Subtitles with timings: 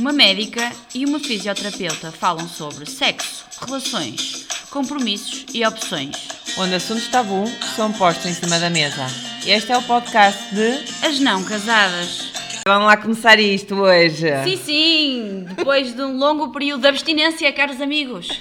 [0.00, 6.16] Uma médica e uma fisioterapeuta falam sobre sexo, relações, compromissos e opções.
[6.56, 9.06] Onde assuntos tabu são postos em cima da mesa.
[9.46, 11.06] Este é o podcast de.
[11.06, 12.32] As não casadas.
[12.66, 14.26] Vamos lá começar isto hoje.
[14.44, 18.40] Sim, sim, depois de um longo período de abstinência, caros amigos.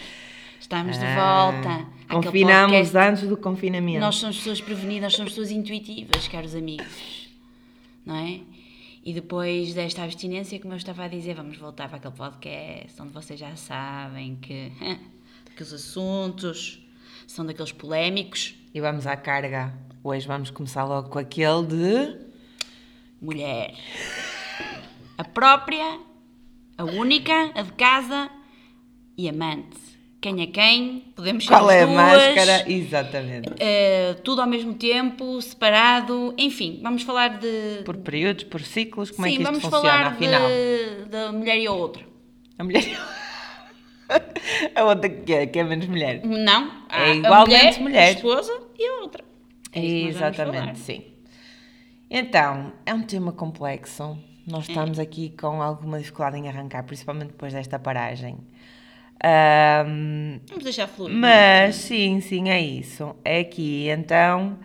[0.62, 1.70] Estamos de Ah, volta.
[2.08, 4.00] Aquele Confinamos podcast- antes do confinamento.
[4.00, 6.88] Nós somos pessoas prevenidas, somos pessoas intuitivas, caros amigos.
[8.06, 8.40] Não é?
[9.10, 13.12] E depois desta abstinência, como eu estava a dizer, vamos voltar para aquele podcast onde
[13.12, 14.72] vocês já sabem que,
[15.58, 16.88] que os assuntos
[17.26, 18.54] são daqueles polémicos.
[18.72, 19.74] E vamos à carga.
[20.04, 22.20] Hoje vamos começar logo com aquele de.
[23.20, 23.74] Mulher.
[25.18, 26.00] A própria,
[26.78, 28.30] a única, a de casa
[29.18, 29.89] e amante.
[30.22, 31.12] Quem é quem?
[31.16, 31.96] Podemos ser Qual as é a duas.
[31.96, 32.70] máscara?
[32.72, 33.50] Exatamente.
[33.58, 37.84] Eh, tudo ao mesmo tempo, separado, enfim, vamos falar de.
[37.86, 40.42] Por períodos, por ciclos, como Sim, é que isto vamos funciona falar afinal?
[40.50, 42.04] de, da mulher e a outra.
[42.58, 42.84] A mulher.
[44.76, 46.22] a outra que é, que é menos mulher.
[46.26, 48.08] Não, É a igualmente mulher, mulher.
[48.08, 49.24] a esposa e a outra.
[49.72, 49.80] É.
[49.86, 51.04] Exatamente, sim.
[52.10, 54.18] Então, é um tema complexo.
[54.46, 54.72] Nós É.
[54.72, 58.38] estamos aqui com alguma dificuldade em arrancar, principalmente depois desta paragem.
[59.24, 61.14] Ahm, Vamos deixar fluir.
[61.14, 63.16] mas sim, sim, é isso.
[63.24, 64.58] É aqui, então,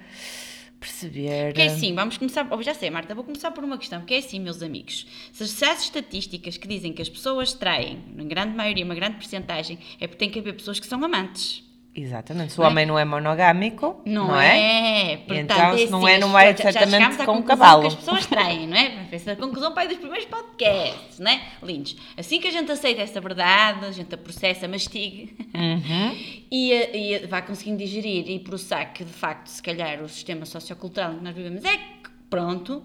[0.79, 1.47] perceber.
[1.47, 2.47] Porque é assim, vamos começar.
[2.51, 5.07] Oh, já sei, Marta, vou começar por uma questão, que é assim, meus amigos.
[5.33, 9.17] Se se há estatísticas que dizem que as pessoas traem, na grande maioria, uma grande
[9.17, 11.65] porcentagem, é porque tem que haver pessoas que são amantes.
[11.97, 12.53] Exatamente.
[12.53, 12.71] Se o Não é?
[12.73, 15.13] homem não é monogâmico, Não, não, é?
[15.13, 15.17] é?
[15.19, 17.83] Portanto, Então, se não é, assim, não vai já- já certamente à com um cavalo.
[17.83, 19.07] que as pessoas traem, não é?
[19.13, 21.41] Essa é a conclusão pai dos primeiros podcasts, não é?
[21.63, 21.97] Lindos.
[22.17, 26.17] Assim que a gente aceita essa verdade, a gente a processa, mastiga Uhum.
[26.51, 31.13] e, e vai conseguindo digerir e processar que, de facto, se calhar o sistema sociocultural
[31.13, 32.83] em que nós vivemos é que, pronto.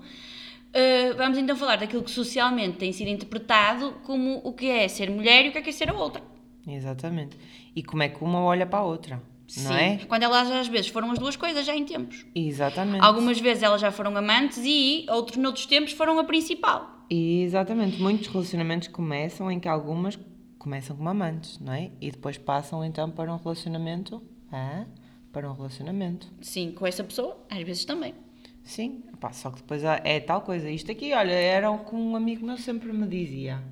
[0.70, 5.10] Uh, vamos então falar daquilo que socialmente tem sido interpretado como o que é ser
[5.10, 6.22] mulher e o que é, que é ser a outra.
[6.68, 7.36] Exatamente.
[7.80, 9.24] E como é que uma olha para a outra,
[9.60, 10.00] não é?
[10.00, 12.26] Quando elas às vezes foram as duas coisas já em tempos.
[12.36, 13.02] Exatamente.
[13.02, 17.06] Algumas vezes elas já foram amantes e outros noutros tempos foram a principal.
[17.10, 20.20] Exatamente, muitos relacionamentos começam em que algumas
[20.58, 21.90] começam como amantes, não é?
[22.02, 24.84] E depois passam então para um relacionamento, ah,
[25.32, 26.28] para um relacionamento.
[26.42, 28.14] Sim, com essa pessoa, às vezes também.
[28.62, 30.70] Sim, pá, só que depois é tal coisa.
[30.70, 33.64] Isto aqui, olha, era o que um amigo meu sempre me dizia.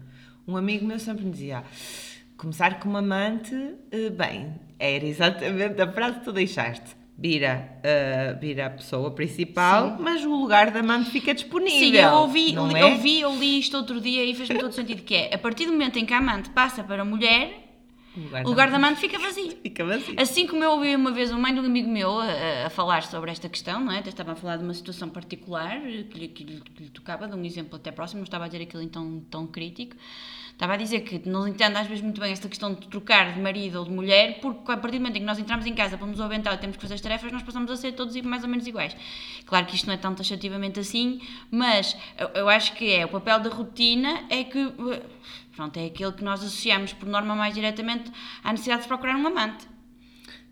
[0.48, 1.66] Um amigo meu sempre me dizia:
[2.38, 3.54] começar como amante,
[3.92, 6.96] eh, bem, era exatamente a frase que tu deixaste.
[7.20, 11.80] Vira, eh, vira a pessoa principal, mas o lugar de amante fica disponível.
[11.80, 12.86] Sim, eu ouvi, não li, é?
[12.86, 15.72] ouvi, eu li isto outro dia e fez-me todo sentido que é, a partir do
[15.72, 17.64] momento em que a amante passa para a mulher,
[18.16, 19.50] O lugar, o lugar da amante fica vazio.
[19.64, 20.14] fica vazio.
[20.16, 23.02] Assim como eu ouvi uma vez uma mãe de um amigo meu a, a falar
[23.02, 23.98] sobre esta questão, não é?
[23.98, 27.28] Até estava a falar de uma situação particular que lhe, que lhe- que lhe tocava,
[27.28, 29.96] de um exemplo até próximo, não estava a dizer aquilo então tão crítico.
[30.58, 33.40] Estava a dizer que não entendo às vezes muito bem esta questão de trocar de
[33.40, 36.00] marido ou de mulher, porque a partir do momento em que nós entramos em casa
[36.00, 38.42] para nos aventar e temos que fazer as tarefas, nós passamos a ser todos mais
[38.42, 38.98] ou menos iguais.
[39.46, 41.96] Claro que isto não é tão taxativamente assim, mas
[42.34, 45.04] eu, acho que é o papel da rotina é que eh,
[45.56, 48.12] pronto, é aquele que nós associamos por norma mais diretamente
[48.44, 49.68] à necessidade de procurar um amante.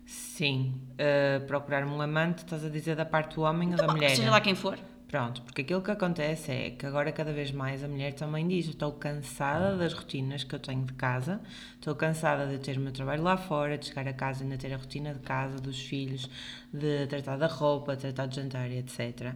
[0.06, 4.10] Sim, eh, procurar um amante, estás a dizer da parte do homem ou da mulher?
[4.10, 4.78] Seja lá quem for.
[5.16, 8.68] Pronto, porque aquilo que acontece é que agora cada vez mais a mulher também diz:
[8.68, 11.40] estou cansada das rotinas que eu tenho de casa,
[11.76, 14.58] estou cansada de ter o meu trabalho lá fora, de chegar a casa e ainda
[14.58, 16.28] ter a rotina de casa, dos filhos,
[16.70, 19.34] de tratar da roupa, tratar do jantar, etc.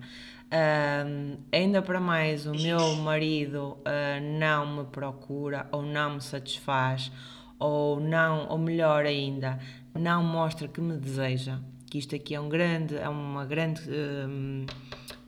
[0.50, 7.10] Ahm, ainda para mais, o meu marido ah, não me procura ou não me satisfaz
[7.58, 9.58] ou não, ou melhor ainda,
[9.94, 11.58] não mostra que me deseja.
[11.86, 14.66] Que isto aqui é um grande, é uma grande hum,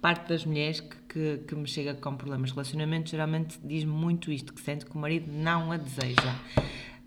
[0.02, 4.32] parte das mulheres que, que, que me chega com problemas de relacionamento geralmente diz muito
[4.32, 6.36] isto, que sente que o marido não a deseja.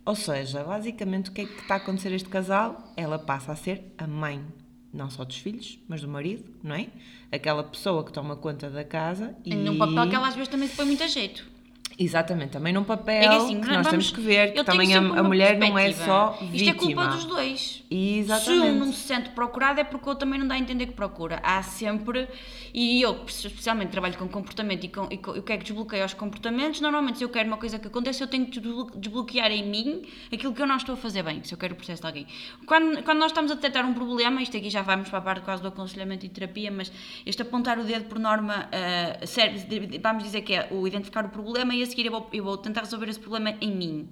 [0.06, 2.94] Ou seja, basicamente o que é que está a acontecer a este casal?
[2.96, 4.42] Ela passa a ser a mãe,
[4.94, 6.88] não só dos filhos, mas do marido, não é?
[7.32, 9.54] Aquela pessoa que toma conta da casa e...
[9.54, 11.55] Num papel que ela às vezes também se põe muito a jeito.
[11.98, 14.94] Exatamente, também num papel É que assim, que nós vamos- temos que ver que também
[14.94, 16.56] a, a mulher não é só vítima.
[16.56, 17.84] Isto é culpa dos dois.
[17.90, 18.62] Exatamente.
[18.66, 20.88] Se um não se sente procurado é porque o outro também não dá a entender
[20.88, 21.40] que procura.
[21.42, 22.28] Há sempre,
[22.74, 25.64] e eu especialmente trabalho com comportamento e, com, e, com, e o que é que
[25.64, 28.92] desbloqueia os comportamentos, normalmente se eu quero uma coisa que aconteça, eu tenho que desblo-
[28.96, 30.02] desbloquear em mim
[30.34, 32.28] aquilo que eu não estou a fazer bem, se eu quero o processo de alguém.
[32.66, 35.44] Quando, quando nós estamos a detectar um problema, isto aqui já vamos para a parte
[35.46, 36.92] quase do aconselhamento e terapia, mas
[37.26, 41.30] este apontar o dedo por norma, ah, serve, vamos dizer que é o identificar o
[41.30, 44.10] problema e a seguir eu vou, eu vou tentar resolver esse problema em mim.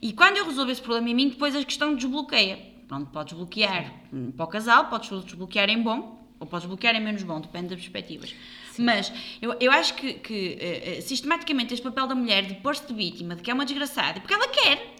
[0.00, 2.58] E quando eu resolvo esse problema em mim, depois a questão desbloqueia.
[2.86, 7.00] Pronto, pode desbloquear hum, para o casal, pode desbloquear em bom, Ou podes bloquear é
[7.00, 8.34] menos bom, depende das perspectivas.
[8.72, 8.84] Sim.
[8.84, 9.12] Mas
[9.42, 10.58] eu, eu acho que, que
[10.98, 14.20] uh, sistematicamente este papel da mulher de pôr-se de vítima, de que é uma desgraçada,
[14.20, 14.94] porque ela quer.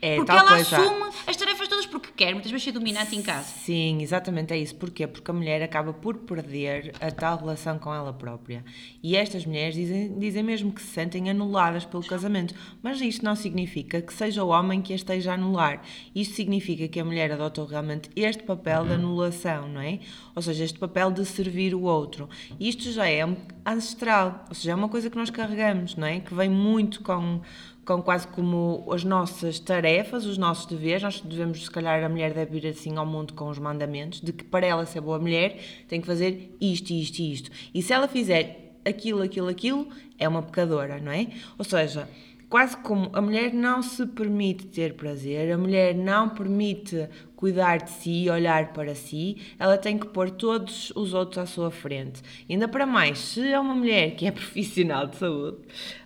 [0.00, 0.76] É, porque ela coisa.
[0.76, 3.44] assume as tarefas todas porque quer, muitas vezes ser dominante em casa.
[3.44, 4.74] Sim, exatamente é isso.
[4.74, 5.06] Porquê?
[5.06, 8.64] Porque a mulher acaba por perder a tal relação com ela própria.
[9.02, 12.54] E estas mulheres dizem, dizem mesmo que se sentem anuladas pelo casamento.
[12.82, 15.82] Mas isto não significa que seja o homem que a esteja a anular.
[16.14, 20.00] Isto significa que a mulher adotou realmente este papel de anulação, não é?
[20.34, 22.28] Ou seja, este papel de servir o outro.
[22.60, 23.22] Isto já é
[23.64, 26.20] ancestral, ou seja, é uma coisa que nós carregamos, não é?
[26.20, 27.40] Que vem muito com
[27.86, 31.02] com quase como as nossas tarefas, os nossos deveres.
[31.02, 34.32] Nós devemos, se calhar, a mulher deve vir assim ao mundo com os mandamentos de
[34.32, 35.56] que para ela ser boa mulher
[35.88, 37.50] tem que fazer isto, isto e isto.
[37.72, 39.88] E se ela fizer aquilo, aquilo, aquilo,
[40.18, 41.28] é uma pecadora, não é?
[41.56, 42.08] Ou seja,
[42.48, 47.90] quase como a mulher não se permite ter prazer, a mulher não permite cuidar de
[47.90, 52.22] si, olhar para si, ela tem que pôr todos os outros à sua frente.
[52.48, 55.58] Ainda para mais, se é uma mulher que é profissional de saúde,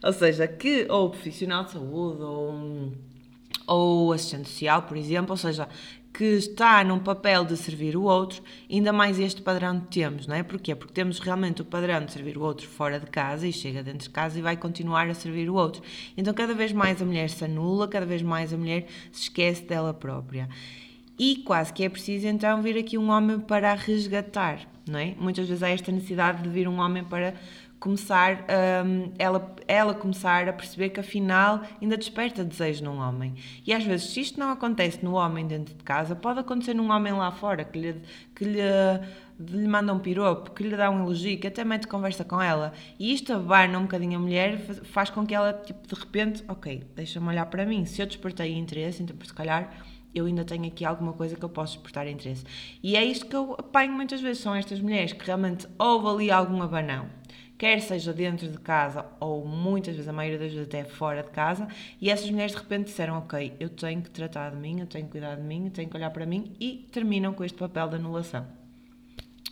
[0.02, 2.93] ou seja, que ou profissional de saúde ou
[3.66, 5.69] ou assistente social, por exemplo, ou seja,
[6.12, 10.42] que está num papel de servir o outro, ainda mais este padrão temos, não é?
[10.42, 10.74] Porquê?
[10.74, 14.00] Porque temos realmente o padrão de servir o outro fora de casa e chega dentro
[14.00, 15.82] de casa e vai continuar a servir o outro.
[16.16, 19.62] Então, cada vez mais a mulher se anula, cada vez mais a mulher se esquece
[19.62, 20.48] dela própria.
[21.18, 25.14] E quase que é preciso então vir aqui um homem para a resgatar, não é?
[25.18, 27.34] Muitas vezes há esta necessidade de vir um homem para
[27.81, 28.44] começar
[28.85, 33.35] um, ela, ela começar a perceber que afinal ainda desperta desejo num homem.
[33.67, 36.91] E às vezes, se isto não acontece no homem dentro de casa, pode acontecer num
[36.91, 38.03] homem lá fora que lhe,
[38.35, 38.61] que lhe,
[39.41, 42.75] lhe manda um piropo, que lhe dá um elogio, que até mete conversa com ela.
[42.99, 46.85] E isto abarna um bocadinho a mulher, faz com que ela, tipo, de repente, ok,
[46.94, 47.87] deixa-me olhar para mim.
[47.87, 49.73] Se eu despertei interesse, então se calhar
[50.15, 52.44] eu ainda tenho aqui alguma coisa que eu posso despertar interesse.
[52.82, 56.31] E é isto que eu apanho muitas vezes, são estas mulheres que realmente houve ali
[56.31, 57.19] algum abanão
[57.60, 61.28] quer seja dentro de casa ou muitas vezes, a maioria das vezes até fora de
[61.28, 61.68] casa,
[62.00, 65.04] e essas mulheres de repente disseram: Ok, eu tenho que tratar de mim, eu tenho
[65.04, 67.86] que cuidar de mim, eu tenho que olhar para mim, e terminam com este papel
[67.90, 68.46] de anulação.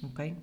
[0.02, 0.34] Ok?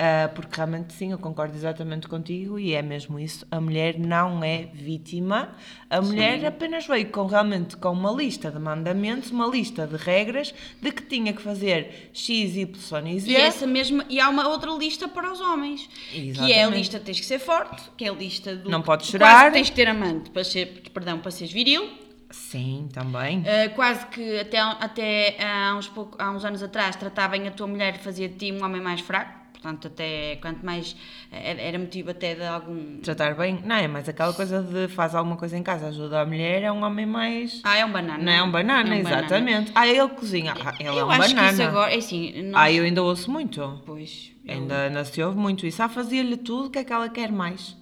[0.00, 3.46] Uh, porque realmente sim, eu concordo exatamente contigo e é mesmo isso.
[3.50, 5.54] A mulher não é vítima,
[5.90, 6.46] a mulher sim.
[6.46, 11.02] apenas veio com realmente com uma lista de mandamentos, uma lista de regras de que
[11.02, 13.30] tinha que fazer X, Y e Z.
[13.30, 16.46] E, essa mesma, e há uma outra lista para os homens, exatamente.
[16.46, 18.70] que é a lista de tens que ser forte, que é a lista do.
[18.70, 19.52] Não podes chorar.
[19.52, 21.86] Tens que ter amante para ser, perdão, para seres viril.
[22.30, 23.40] Sim, também.
[23.40, 27.66] Uh, quase que até, até há, uns pouco, há uns anos atrás tratavam a tua
[27.66, 30.96] mulher, fazia de ti um homem mais fraco Portanto, até quanto mais
[31.30, 32.98] era, era motivo até de algum.
[33.00, 33.60] Tratar bem?
[33.62, 36.72] Não, é mais aquela coisa de faz alguma coisa em casa, ajuda a mulher, é
[36.72, 37.60] um homem mais.
[37.62, 38.24] Ah, é um banana.
[38.24, 39.72] Não é um banana, é um exatamente.
[39.72, 39.72] Banana.
[39.74, 40.54] Ah, ele cozinha.
[40.58, 41.48] Ah, ele eu é um acho banana.
[41.48, 42.62] Que isso agora, é assim, nós...
[42.62, 43.82] Ah, eu ainda ouço muito.
[43.84, 44.32] Pois.
[44.46, 44.54] Eu...
[44.54, 45.82] Ainda, ainda se ouve muito isso.
[45.82, 47.76] Ah, fazia-lhe tudo, o que é que ela quer mais?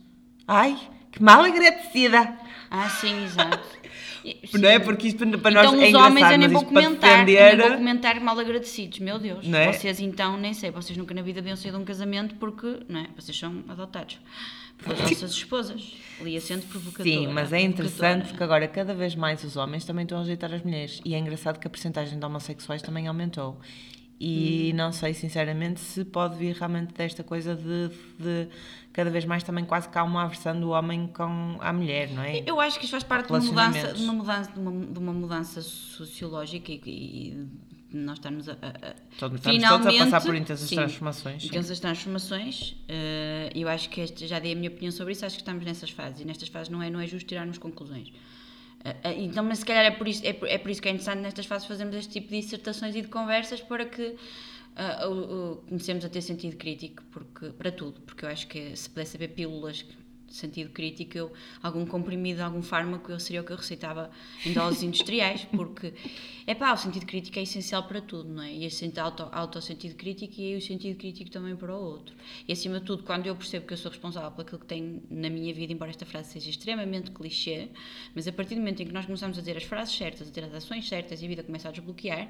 [0.48, 0.76] Ai,
[1.12, 2.36] que mal agradecida.
[2.70, 3.77] Ah, sim, exato.
[4.54, 4.78] Não é?
[4.78, 7.56] Porque isto para nós então, é os homens eu nem vou comentar, defender...
[7.56, 9.46] nem vou comentar mal agradecidos, meu Deus.
[9.52, 9.72] É?
[9.72, 13.00] Vocês então, nem sei, vocês nunca na vida deviam sair de um casamento porque, não
[13.00, 13.06] é?
[13.16, 14.18] Vocês são adotados
[14.82, 15.92] pelas vossas esposas.
[16.20, 17.16] Lia sendo provocadora.
[17.16, 20.52] Sim, mas é interessante porque agora cada vez mais os homens também estão a rejeitar
[20.52, 21.00] as mulheres.
[21.04, 23.58] E é engraçado que a porcentagem de homossexuais também aumentou.
[24.20, 24.76] E hum.
[24.76, 27.88] não sei sinceramente se pode vir realmente desta coisa de,
[28.18, 28.48] de
[28.92, 32.22] cada vez mais também quase que há uma aversão do homem com a mulher, não
[32.22, 32.42] é?
[32.44, 34.98] Eu acho que isto faz parte de uma mudança, de uma mudança, de uma, de
[34.98, 37.48] uma mudança sociológica e, e
[37.92, 41.44] nós estamos a, a, estamos finalmente todos a passar por intensas sim, transformações.
[41.44, 42.70] Intensas transformações.
[42.72, 45.24] Uh, eu acho que este, já dei a minha opinião sobre isso.
[45.24, 48.12] Acho que estamos nessas fases e nestas fases não é não é justo tirarmos conclusões.
[48.84, 50.92] Uh, então, mas se calhar é por, isso, é, por, é por isso que é
[50.92, 55.56] interessante nestas fases fazermos este tipo de dissertações e de conversas para que uh, uh,
[55.68, 59.34] comecemos a ter sentido crítico porque, para tudo, porque eu acho que se pudesse haver
[59.34, 59.84] pílulas
[60.28, 61.32] sentido crítico, eu,
[61.62, 64.10] algum comprimido, algum fármaco, eu seria o que eu receitava
[64.44, 65.94] em doses industriais, porque
[66.46, 68.52] é pá, o sentido crítico é essencial para tudo, não é?
[68.52, 72.14] E esse auto, auto sentido crítico e o sentido crítico também para o outro.
[72.46, 75.02] E acima de tudo, quando eu percebo que eu sou responsável por aquilo que tenho
[75.10, 77.68] na minha vida, embora esta frase seja extremamente clichê,
[78.14, 80.30] mas a partir do momento em que nós começamos a dizer as frases certas, a
[80.30, 82.28] ter as ações certas e a vida começa a desbloquear,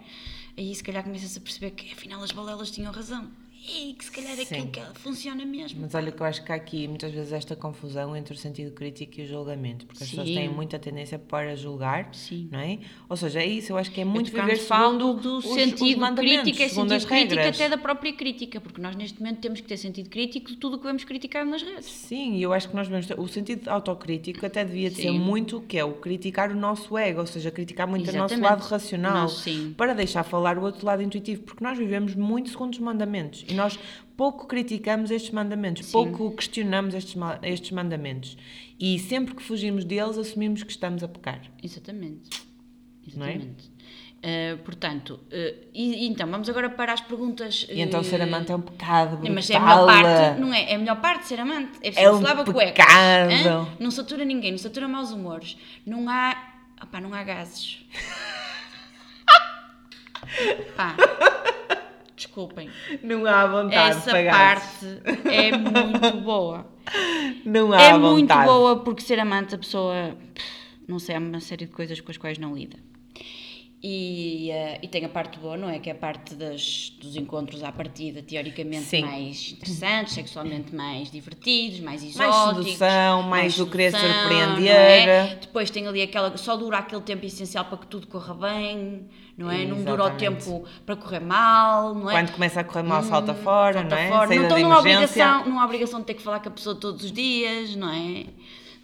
[0.56, 3.30] aí se calhar começa-se a perceber que afinal as balelas tinham razão
[3.66, 5.80] e que se calhar é aquilo que funciona mesmo.
[5.82, 8.72] Mas olha que eu acho que há aqui muitas vezes esta confusão entre o sentido
[8.72, 10.16] crítico e o julgamento, porque as Sim.
[10.16, 12.48] pessoas têm muita tendência para julgar, Sim.
[12.50, 12.78] não é?
[13.08, 16.14] Ou seja, é isso, eu acho que é muito viver segundo do os, sentido os
[16.14, 19.76] crítico, é sentido crítico até da própria crítica, porque nós neste momento temos que ter
[19.76, 21.86] sentido crítico de tudo o que vamos criticar nas redes.
[21.86, 25.10] Sim, e eu acho que nós devemos ter, o sentido autocrítico até devia de ser
[25.10, 28.34] muito o que é o criticar o nosso ego, ou seja, criticar muito Exatamente.
[28.34, 29.28] o nosso lado racional,
[29.76, 33.54] para deixar falar o outro lado intuitivo, porque nós vivemos muito segundo os mandamentos E
[33.54, 33.78] nós
[34.16, 38.36] pouco criticamos estes mandamentos, pouco questionamos estes, estes mandamentos.
[38.78, 41.40] E sempre que fugimos deles, assumimos que estamos a pecar.
[41.62, 42.28] Exatamente.
[43.06, 43.08] É?
[43.08, 43.78] Exatamente.
[44.18, 47.64] Uh, portanto, uh, e, e então, vamos agora para as perguntas.
[47.70, 49.32] E então ser amante é um pecado brutal.
[49.32, 50.72] Mas é a melhor parte, não é?
[50.72, 51.78] É a melhor parte de ser amante.
[51.80, 52.84] É É um lava cuecas.
[53.78, 55.56] Não satura ninguém, não satura maus humores.
[55.86, 56.36] Não há.
[56.82, 57.86] Opá, não há gases.
[60.76, 60.96] Pá.
[62.18, 62.68] Desculpem.
[63.02, 64.86] Não há vontade Essa para parte
[65.24, 66.66] é muito boa.
[67.44, 68.02] Não há É vontade.
[68.02, 70.16] muito boa porque ser amante a pessoa,
[70.86, 72.76] não sei, há uma série de coisas com as quais não lida.
[73.80, 75.78] E, eh, e tem a parte boa, não é?
[75.78, 79.02] Que é a parte das, dos encontros à partida, teoricamente Sim.
[79.02, 82.64] mais interessantes, sexualmente mais divertidos, mais Mais exóticos.
[82.64, 85.08] sedução, mais o querer sedução, surpreender.
[85.08, 85.38] é?
[85.40, 86.36] Depois tem ali aquela.
[86.36, 89.06] Só dura aquele tempo essencial para que tudo corra bem,
[89.36, 89.64] não é?
[89.64, 90.44] Não dura o Exatamente.
[90.44, 92.14] tempo para correr mal, não é?
[92.14, 94.08] Quando começa a correr mal, salta fora, Salta não é?
[94.08, 94.26] fora.
[94.26, 96.74] Saída não estão de numa obrigação, numa obrigação de ter que falar com a pessoa
[96.74, 98.24] todos os dias, não é?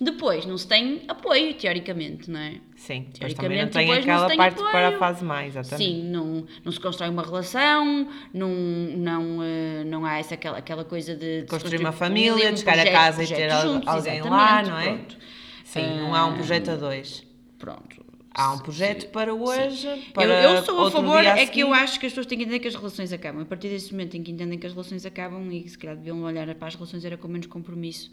[0.00, 2.56] Depois, não se tem apoio, teoricamente, não é?
[2.76, 4.70] Sim, depois também não Teoricamente, tem não aquela se tem parte apoio.
[4.72, 5.90] para a fase mais, exatamente.
[5.90, 10.84] Sim, não, não se constrói uma relação, não, não, eh, não há essa, aquela, aquela
[10.84, 13.88] coisa de, de Construir uma um- família, um de chegar a casa e ter juntos,
[13.88, 14.84] alguém lá, não é?
[14.94, 15.16] Pronto.
[15.64, 17.24] Sim, não há um projeto a dois.
[17.58, 18.04] pronto.
[18.36, 22.00] Há um projeto para hoje, para Eu, eu sou a favor, é que eu acho
[22.00, 23.40] que as pessoas têm que entender que as relações acabam.
[23.42, 25.94] A partir desse momento em que entendem que as relações acabam e que se calhar
[25.96, 28.10] deviam olhar para as relações era com menos compromisso.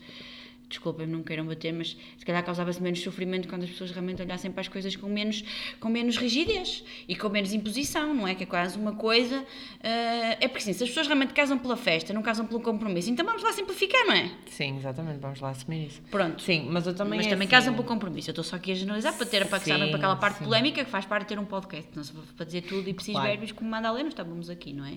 [0.72, 4.50] Desculpem, não queiram bater, mas se calhar causava-se menos sofrimento quando as pessoas realmente olhassem
[4.52, 5.44] para as coisas com menos,
[5.80, 8.34] com menos rigidez e com menos imposição, não é?
[8.36, 9.46] Que é quase uma coisa.
[9.84, 13.10] eh, é porque assim, se as pessoas realmente casam pela festa, não casam pelo compromisso,
[13.10, 14.32] então vamos lá simplificar, não é?
[14.48, 16.02] Sim, exatamente, vamos lá assumir isso.
[16.10, 16.42] Pronto.
[16.42, 17.52] Sim, mas eu também Mas é também assim.
[17.56, 18.30] casam pelo compromisso.
[18.30, 20.46] Eu estou só aqui a generalizar para ter para Sim, para aquela parte sim.
[20.46, 21.90] polémica que faz parte de ter um podcast.
[21.96, 23.30] Não se para dizer tudo e preciso Claro.
[23.30, 24.94] verbos como manda a ler, não estávamos aqui, não é?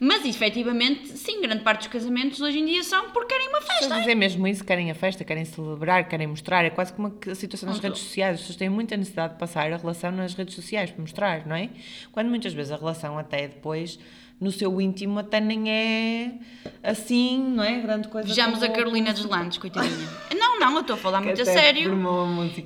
[0.00, 3.66] Mas efetivamente, sim, grande parte dos casamentos hoje em dia são porque querem uma Se
[3.66, 3.98] eu festa.
[4.00, 7.68] dizer mesmo isso, querem a festa, querem celebrar, querem mostrar, é quase como a situação
[7.68, 7.92] nas Pronto.
[7.92, 8.34] redes sociais.
[8.34, 11.54] As pessoas têm muita necessidade de passar a relação nas redes sociais para mostrar, não
[11.56, 11.68] é?
[12.12, 13.98] Quando muitas vezes a relação até depois,
[14.40, 16.34] no seu íntimo, até nem é
[16.82, 17.80] assim, não é?
[17.80, 18.28] Grande coisa.
[18.28, 20.08] Vejamos a Carolina dos Landes, coitadinha.
[20.44, 21.90] Não, não, eu estou a falar muito a sério.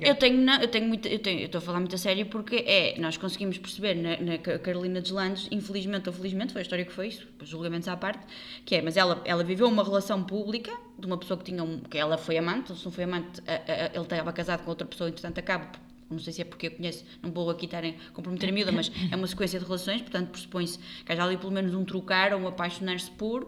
[0.05, 2.57] Eu tenho, eu tenho muito, eu tenho, eu estou a falar muito a sério porque
[2.67, 6.63] é, nós conseguimos perceber na, na Ca- Carolina dos Landes, infelizmente ou felizmente, foi a
[6.63, 8.19] história que foi isso, os julgamentos à parte,
[8.65, 11.79] que é, mas ela, ela viveu uma relação pública de uma pessoa que tinha, um,
[11.79, 14.69] que ela foi amante, ou se não foi amante, a- a- ele estava casado com
[14.69, 15.71] outra pessoa, entretanto acaba,
[16.09, 18.71] não sei se é porque eu conheço, não vou aqui estar a comprometer a miúda,
[18.71, 22.33] mas é uma sequência de relações, portanto pressupõe-se que haja ali pelo menos um trocar
[22.33, 23.47] ou um apaixonar-se por,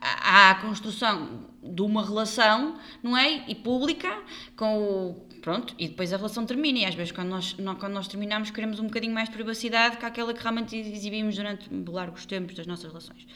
[0.00, 3.44] a construção de uma relação, não é?
[3.48, 4.14] E pública,
[4.56, 5.28] com o.
[5.40, 6.78] Pronto, e depois a relação termina.
[6.80, 9.96] E às vezes, quando nós, nó- quando nós terminamos, queremos um bocadinho mais de privacidade
[9.98, 13.26] que aquela que realmente exibimos durante largos tempos das nossas relações.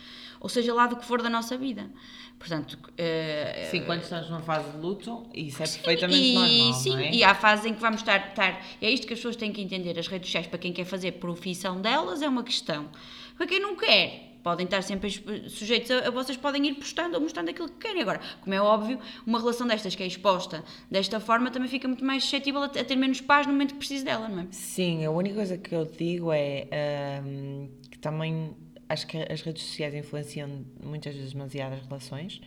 [0.41, 1.91] Ou seja, lá do que for da nossa vida.
[2.39, 2.79] Portanto.
[2.97, 6.91] eh, Sim, quando estás numa fase de luto, isso é Sim, perfeitamente e, normal, sim,
[6.91, 7.11] não é?
[7.13, 8.65] e há fases em que vamos estar, estar.
[8.81, 9.99] É isto que as pessoas têm que entender.
[9.99, 12.89] As redes sociais, para quem quer fazer profissão delas, é uma questão.
[13.37, 15.11] Para quem não quer, podem estar sempre
[15.49, 18.03] sujeitos a, a vocês podem ir postando ou mostrando aquilo que querem.
[18.03, 22.05] Agora, como é óbvio, uma relação destas que é exposta desta forma também fica muito
[22.05, 24.47] mais suscetível a, a ter menos paz no momento que precisa dela, não é?
[24.53, 28.57] Sim, a única coisa que eu digo é hum, que também
[28.89, 32.41] acho que as redes sociais influenciam muitas vezes demasiado as relações,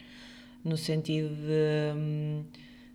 [0.64, 2.44] no sentido de, hum,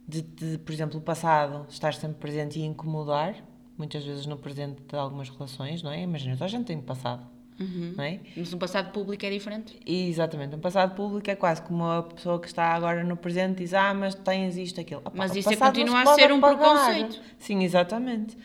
[0.06, 3.36] de, de, por exemplo, o passado estar sempre presente e incomodar,
[3.76, 6.02] muitas vezes no presente de algumas relações, não é?
[6.02, 7.26] Imagina, toda a gente tem passado,
[7.58, 8.20] não é?
[8.36, 9.78] Mas um passado público é diferente.
[9.86, 13.74] Exatamente, um passado público é quase como a pessoa que está agora no presente diz,
[13.74, 15.00] ah, mas tens isto, aquilo.
[15.00, 17.20] Opa, Mas isso é continua a ser um preconceito.
[17.38, 18.36] Sim, exatamente.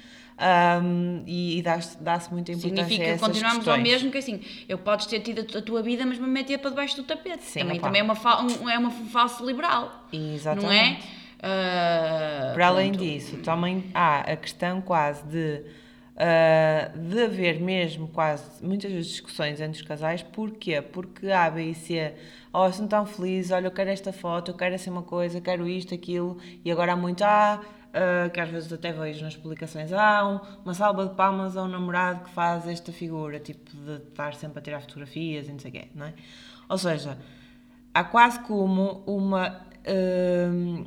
[0.44, 3.84] Ahm, e e dá-se dá-se muita importância Significa a continuamos ao questões.
[3.94, 6.96] mesmo que assim, eu podes ter tido a tua vida, mas me meter para debaixo
[6.98, 7.44] do tapete.
[7.44, 10.08] Sim, também, também é uma, um- é uma falso liberal.
[10.12, 10.66] Exatamente.
[10.66, 10.98] Não é?
[11.44, 13.04] Ah, Para além pronto.
[13.04, 15.62] disso, também há a questão quase de,
[16.18, 20.24] ah, de haver mesmo quase muitas vezes discussões entre os casais.
[20.24, 20.82] Porquê?
[20.82, 22.14] Porque A, B e C,
[22.54, 25.68] oh, estão tão felizes, olha, eu quero esta foto, eu quero assim uma coisa, quero
[25.68, 27.62] isto, aquilo, e agora há muito A,
[27.94, 31.64] ah, que às vezes até vejo nas publicações, há um- uma salva de palmas a
[31.64, 35.60] um namorado que faz esta figura, tipo de estar sempre a tirar fotografias e não
[35.60, 36.14] sei o quê, não é?
[36.70, 37.18] Ou seja,
[37.94, 39.62] há quase como uma.
[39.88, 40.86] hum,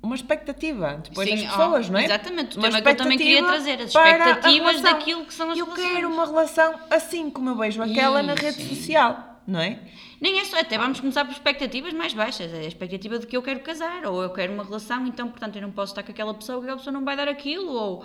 [0.00, 2.04] uma expectativa depois Sim, das oh, pessoas, não é?
[2.04, 5.58] exatamente, o Uma tema que eu também queria trazer, as expectativas daquilo que são as
[5.58, 5.92] Eu relações.
[5.92, 8.76] quero uma relação assim como eu vejo aquela na rede Isso.
[8.76, 9.80] social, não é?
[10.20, 12.52] Nem é só, até vamos começar por expectativas mais baixas.
[12.52, 15.56] É a expectativa de que eu quero casar, ou eu quero uma relação, então, portanto,
[15.56, 18.04] eu não posso estar com aquela pessoa, que aquela pessoa não vai dar aquilo, ou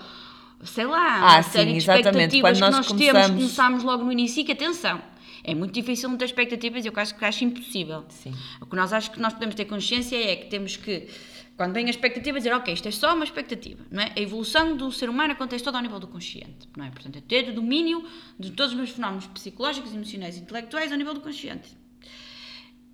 [0.63, 2.35] sei lá, Ah, uma sim, série de exatamente.
[2.37, 5.01] expectativas Quando que nós nós temos, começamos- começámos logo no início, e que atenção,
[5.45, 8.05] É muito difícil não ter expectativas e eu acho que acho impossível.
[8.07, 8.33] Sim.
[8.61, 11.09] O que nós acho que nós podemos ter consciência é que temos que,
[11.55, 14.11] quando vem a expectativa, dizer, ok, isto é só uma expectativa, não é?
[14.15, 16.89] A evolução do ser humano acontece todo ao nível do consciente, não é?
[16.89, 18.03] Portanto, é ter o domínio
[18.39, 21.77] de todos os meus fenómenos psicológicos, emocionais e intelectuais ao nível do consciente.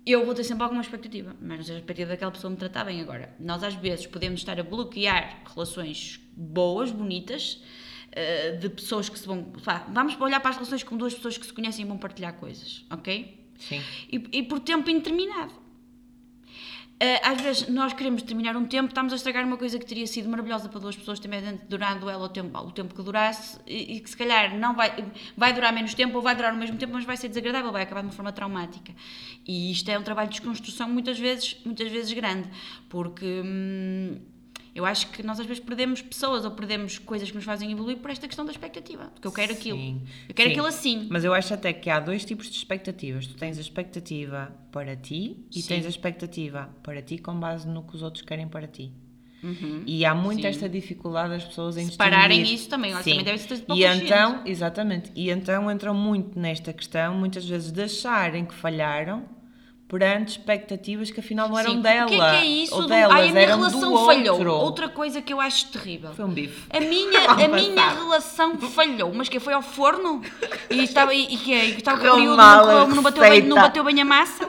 [0.04, 2.84] Eu vou ter sempre alguma expectativa, mas não seja a expectativa daquela pessoa me tratar
[2.84, 3.34] bem agora.
[3.38, 7.62] Nós, às vezes, podemos estar a bloquear relações boas, bonitas,
[8.12, 9.52] eh, de pessoas que se vão.
[9.88, 12.84] vamos olhar para as relações com duas pessoas que se conhecem e vão partilhar coisas,
[12.90, 13.38] ok?
[13.56, 13.82] Sim.
[14.10, 15.52] E, e por tempo indeterminado.
[17.02, 20.06] Eh, às vezes nós queremos terminar um tempo, estamos a estragar uma coisa que teria
[20.06, 23.96] sido maravilhosa para duas pessoas também durando ela o tempo, o tempo que durasse e,
[23.96, 26.76] e que se calhar não vai, vai durar menos tempo ou vai durar o mesmo
[26.76, 28.92] tempo, mas vai ser desagradável, vai acabar de uma forma traumática.
[29.48, 32.50] E isto é um trabalho de desconstrução muitas vezes, muitas vezes grande,
[32.90, 34.20] porque hum,
[34.74, 37.98] eu acho que nós às vezes perdemos pessoas ou perdemos coisas que nos fazem evoluir
[37.98, 39.78] por esta questão da expectativa, porque eu quero aquilo.
[39.78, 40.02] Sim.
[40.28, 40.52] Eu quero Sim.
[40.52, 41.06] aquilo assim.
[41.10, 43.26] Mas eu acho até que há dois tipos de expectativas.
[43.26, 45.68] Tu tens a expectativa para ti e Sim.
[45.68, 48.92] tens a expectativa para ti com base no que os outros querem para ti.
[49.86, 50.48] E há muito Sim.
[50.48, 52.54] esta dificuldade das pessoas em Separarem distinguir.
[52.54, 53.10] isso também, Sim.
[53.10, 57.82] também deve ser E então, exatamente, e então entram muito nesta questão, muitas vezes de
[57.82, 59.24] acharem que falharam
[59.90, 61.80] perante expectativas que afinal não eram Sim.
[61.80, 62.06] dela.
[62.06, 62.74] O que é que é isso?
[62.76, 64.48] Ou delas, Ai, a minha relação falhou.
[64.62, 66.14] Outra coisa que eu acho terrível.
[66.14, 66.62] Foi um bife.
[66.70, 70.22] A minha, a minha relação falhou, mas que foi ao forno
[70.70, 73.42] e estava e, e que é, e estava com o período não, não bateu bem,
[73.42, 73.60] não receita.
[73.60, 74.48] bateu bem a massa.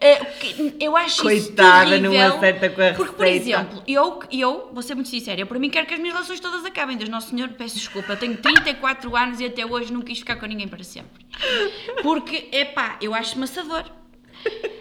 [0.00, 3.48] Eh, eu acho Coitada, isso não terrível, acerta com a Porque, por receita.
[3.50, 6.40] exemplo, eu, eu, vou ser muito sincera, eu para mim quero que as minhas relações
[6.40, 6.96] todas acabem.
[6.96, 10.34] Deus Nosso Senhor, peço desculpa, eu tenho 34 anos e até hoje não quis ficar
[10.34, 11.24] com ninguém para sempre.
[12.02, 13.84] Porque, epá, eu acho maçador.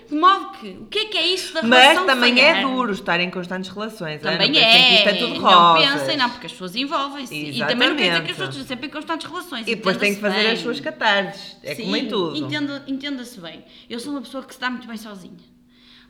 [0.10, 2.58] De modo que, o que é que é isso da Mas relação também falhar?
[2.58, 4.22] é duro estar em constantes relações.
[4.22, 4.96] Também não é.
[4.96, 7.34] isto é tudo não pensem, não, porque as pessoas envolvem-se.
[7.34, 9.68] E também não quer dizer que as pessoas estejam sempre em constantes relações.
[9.68, 10.51] E depois têm que fazer bem.
[10.51, 11.56] as suas catarses.
[11.63, 12.36] É Sim, como em tudo.
[12.38, 13.63] entenda- Entenda-se bem.
[13.89, 15.38] Eu sou uma pessoa que se dá muito bem sozinha.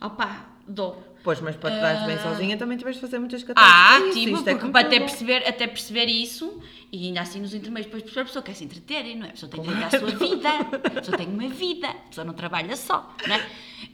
[0.00, 1.11] Opa, dou.
[1.22, 3.72] Pois, mas para te dares bem sozinha também tiveste de fazer muitas catarses.
[3.72, 6.60] Ah, tipo, é porque como para até perceber, até perceber isso,
[6.90, 9.28] e ainda assim nos intermeios, depois perceber, a pessoa quer se entreter, não é?
[9.28, 12.24] A pessoa tem que ter a sua vida, a pessoa tem uma vida, a pessoa
[12.24, 13.46] não trabalha só, não é?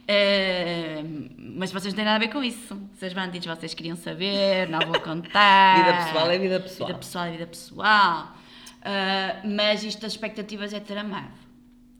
[0.07, 1.03] Ah,
[1.37, 2.75] mas vocês não têm nada a ver com isso.
[2.95, 5.77] Vocês bandidos, vocês queriam saber, não vou contar.
[5.77, 6.87] Vida pessoal é vida pessoal.
[6.87, 8.35] Vida pessoal é vida pessoal.
[8.81, 11.37] Ah, mas isto das expectativas é tramado.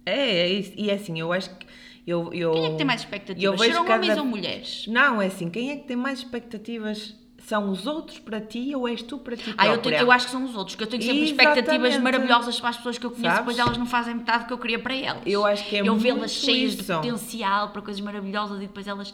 [0.06, 0.74] É, é isso.
[0.76, 1.68] E é assim, eu acho que.
[2.10, 3.60] Eu, eu, Quem é que tem mais eu expectativas?
[3.60, 4.86] vejo Serão cada- homens ou mulheres?
[4.88, 7.16] Não, é assim, quem é que tem mais expectativas?
[7.46, 9.98] São os outros para ti ou és tu para ti Ah, eu, própria?
[9.98, 12.04] tenho- eu acho que são os outros, que eu tenho sempre expectativas Exatamente.
[12.04, 13.40] maravilhosas para as pessoas que eu conheço, Sabes?
[13.40, 15.22] depois elas não fazem metade do que eu queria para elas.
[15.26, 19.14] Eu acho que é Eu vê-las cheias de potencial para coisas maravilhosas e depois elas.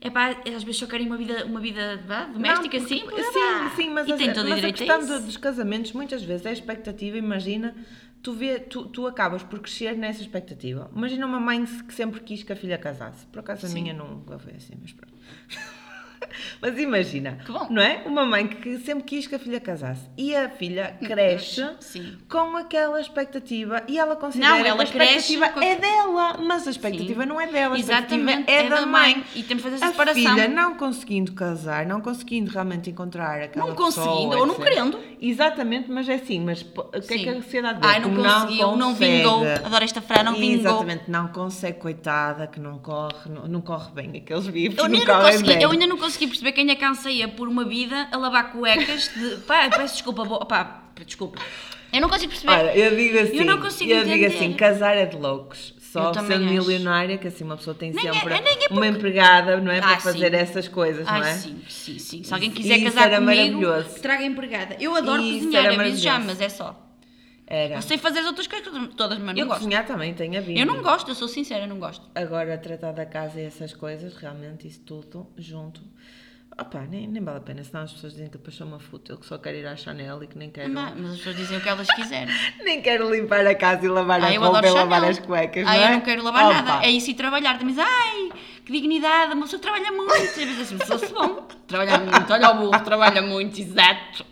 [0.00, 3.72] Epá, às vezes só querem uma vida, uma vida vá, doméstica, Não, porque- Sim, blá.
[3.74, 6.52] sim, mas, e a, tem todo mas a questão dos casamentos muitas vezes é a
[6.52, 7.74] expectativa, imagina,
[8.22, 10.90] tu, vê, tu, tu acabas por crescer nessa expectativa.
[10.94, 13.26] Imagina uma mãe que sempre quis que a filha casasse.
[13.26, 13.82] Por acaso a Sim.
[13.82, 15.14] minha nunca foi assim, mas pronto.
[16.60, 18.02] Mas imagina, Que não é?
[18.06, 22.18] Uma mãe que sempre quis que a filha casasse e a filha cresce Sim.
[22.28, 26.66] com aquela expectativa e ela considera Não, ela que a expectativa cresce é dela, mas
[26.66, 27.28] a expectativa Sim.
[27.28, 29.24] não é dela, a expectativa Exatamente, é, da mãe.
[29.34, 30.22] E temos de fazer essa A separação.
[30.34, 34.98] filha não conseguindo casar, não conseguindo realmente encontrar aquela Não pessoa, conseguindo ou não querendo.
[35.20, 37.86] Exatamente, mas é assim, mas o que é que a sociedade vê?
[37.86, 39.16] Ai, não conseguiu, não, consegue.
[39.18, 39.44] vingou.
[39.64, 40.58] Adoro esta frase, não vingou.
[40.70, 44.98] Exatamente, não consegue, coitada, que não corre, não, não corre bem aqueles bifes, Eu não
[44.98, 45.62] não correm bem.
[45.62, 49.10] eu ainda não consegui perceber quem é que anseia por uma vida a lavar cuecas
[49.14, 49.36] de.
[49.46, 51.38] Pá, peço desculpa, vou- pá, desculpa.
[51.92, 52.52] Eu não consigo perceber.
[52.52, 55.74] Olha, eu digo assim, Eu não consigo eu digo assim, casar é de loucos.
[55.80, 59.56] Só sendo milionária, que assim uma pessoa tem Nem é- sempre nem é uma empregada,
[59.58, 59.78] não é?
[59.78, 60.36] Ah, para fazer sim.
[60.36, 61.34] essas coisas, não Ai, é?
[61.34, 62.22] sim, sim, sim.
[62.22, 63.62] Se alguém quiser isso casar comigo,
[64.02, 64.76] traga empregada.
[64.78, 66.87] Eu adoro Isso cozinhar, aviso já, mas é só.
[67.50, 67.76] Era.
[67.76, 69.60] Eu sei fazer as outras coisas todas, mas não Eu gosto.
[69.60, 70.60] cozinhar também tenho a vida.
[70.60, 72.06] Eu não gosto, eu sou sincera, não gosto.
[72.14, 75.80] Agora, tratar da casa e essas coisas, realmente, isso tudo junto.
[76.60, 79.16] Opá, nem, nem vale a pena, senão as pessoas dizem que depois sou uma fútil,
[79.16, 81.56] que só quero ir à Chanel e que nem quero, Mas, mas as pessoas dizem
[81.56, 82.34] o que elas quiserem.
[82.64, 85.64] nem quero limpar a casa e lavar Ah, a eu roupa e lavar as cuecas,
[85.66, 85.86] Ah, não é?
[85.86, 86.62] eu não quero lavar Opa.
[86.62, 86.84] nada.
[86.84, 87.58] É isso e trabalhar.
[87.58, 88.30] Diz, ai,
[88.68, 90.12] que dignidade, uma pessoa trabalha muito.
[90.12, 91.46] Às vezes assim, pessoa-se bom.
[91.66, 94.24] Trabalha muito, olha o burro, trabalha muito, exato.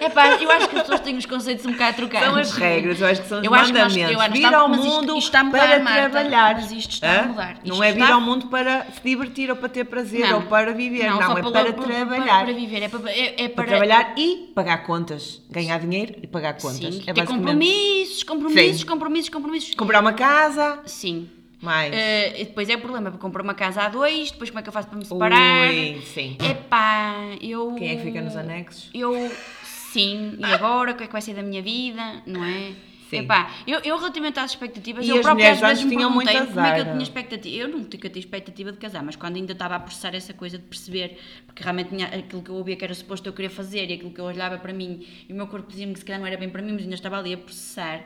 [0.00, 2.28] É pá, eu acho que as pessoas têm os conceitos um bocado trocados.
[2.28, 4.12] São as regras, eu acho que são os Eu acho que nós- mandamentos.
[4.12, 6.54] eu acho vir está- ao isto- mundo isto está a mudar, para Marta, trabalhar.
[6.56, 7.54] mas isto está a mudar.
[7.64, 10.36] Não Isto é vir está- ao mundo para se divertir ou para ter prazer Não.
[10.36, 12.44] ou para viver, não, só é para, para, para- trabalhar.
[12.44, 15.42] Para, viver, é para, é, é Para para, trabalhar e pagar contas.
[15.50, 16.76] Ganhar dinheiro e pagar contas.
[16.78, 18.86] Sim, é ter basicamente compromissos, compromissos, Sim.
[18.86, 19.74] compromissos, compromissos.
[19.74, 21.28] comprar uma casa, Sim.
[21.60, 21.92] Mais.
[21.94, 24.68] E depois é o problema, para comprar uma casa a dois, depois como é que
[24.68, 25.70] eu faço para me separar?
[25.70, 26.36] Ui, sim.
[26.50, 27.74] Epá, eu...
[27.76, 28.90] Quem é que fica nos anexos?
[28.94, 29.30] Eu,
[29.64, 32.72] sim, e agora, o que é que vai ser da minha vida, não é?
[33.08, 33.18] Sim.
[33.18, 36.74] Epá, eu, eu relativamente às expectativas, E eu própria às vezes me perguntei como é
[36.74, 37.56] que eu tinha expectativa.
[37.56, 40.64] Eu nunca tinha expectativa de casar, mas quando ainda estava a processar essa coisa de
[40.64, 41.16] perceber,
[41.46, 44.10] porque realmente tinha aquilo que eu ouvia que era suposto eu querer fazer e aquilo
[44.10, 46.36] que eu olhava para mim e o meu corpo dizia-me que se calhar não era
[46.36, 48.04] bem para mim, mas ainda estava ali a processar.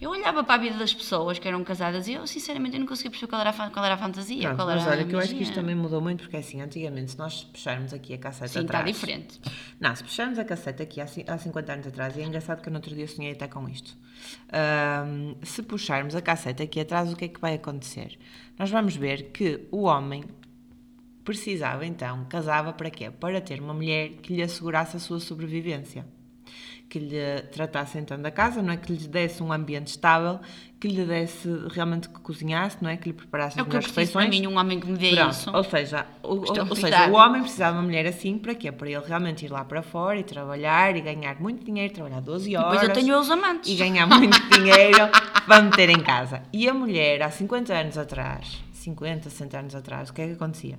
[0.00, 2.86] Eu olhava para a vida das pessoas que eram casadas e eu, sinceramente, eu não
[2.86, 4.54] conseguia perceber qual era a, qual era a fantasia.
[4.54, 7.18] Pronto, mas olha, que eu acho que isto também mudou muito, porque assim, antigamente, se
[7.18, 8.94] nós puxarmos aqui a cassete Sim, está atrás...
[8.94, 9.40] diferente.
[9.80, 12.62] Não, se puxarmos a cassete aqui há, ci- há 50 anos atrás, e é engraçado
[12.62, 13.96] que eu no outro dia sonhei até com isto.
[14.52, 18.16] Ahm, se puxarmos a cassete aqui atrás, o que é que vai acontecer?
[18.56, 20.22] Nós vamos ver que o homem
[21.24, 23.10] precisava então, casava para quê?
[23.10, 26.06] Para ter uma mulher que lhe assegurasse a sua sobrevivência.
[26.88, 28.78] Que lhe tratasse então da casa, não é?
[28.78, 30.40] Que lhe desse um ambiente estável,
[30.80, 32.96] que lhe desse realmente que cozinhasse, não é?
[32.96, 34.40] Que lhe preparasse É as o que eu melhores preciso para refeições.
[34.40, 35.50] mim, um homem que me dê Pronto, isso.
[35.54, 36.74] Ou seja, o, ou gritar.
[36.76, 38.72] seja, o homem precisava de uma mulher assim para quê?
[38.72, 42.56] Para ele realmente ir lá para fora e trabalhar e ganhar muito dinheiro, trabalhar 12
[42.56, 42.70] horas.
[42.80, 43.70] Depois eu tenho os amantes.
[43.70, 45.10] E ganhar muito dinheiro
[45.44, 46.42] para meter em casa.
[46.50, 50.32] E a mulher, há 50 anos atrás, 50, 60 anos atrás, o que é que
[50.32, 50.78] acontecia?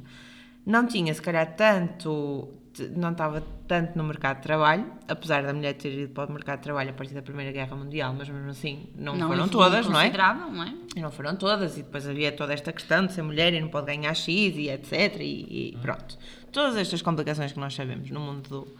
[0.66, 2.50] Não tinha, se calhar, tanto.
[2.96, 6.60] Não estava tanto no mercado de trabalho, apesar da mulher ter ido para o mercado
[6.60, 9.88] de trabalho a partir da Primeira Guerra Mundial, mas mesmo assim não, foram evoluiu todas,
[9.88, 10.10] não é?
[10.50, 10.74] não é?
[10.96, 13.70] E não foram todas, e depois havia toda esta questão de ser mulher e não
[13.70, 15.18] pode ganhar X e etc.
[15.20, 16.18] E, e pronto.
[16.52, 18.76] Todas estas complicações que nós sabemos no mundo do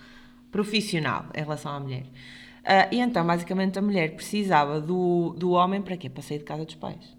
[0.52, 2.06] profissional em relação à mulher.
[2.64, 6.10] Ah, e então, basicamente, a mulher precisava do, do homem para quê?
[6.10, 7.19] Para sair de casa dos pais.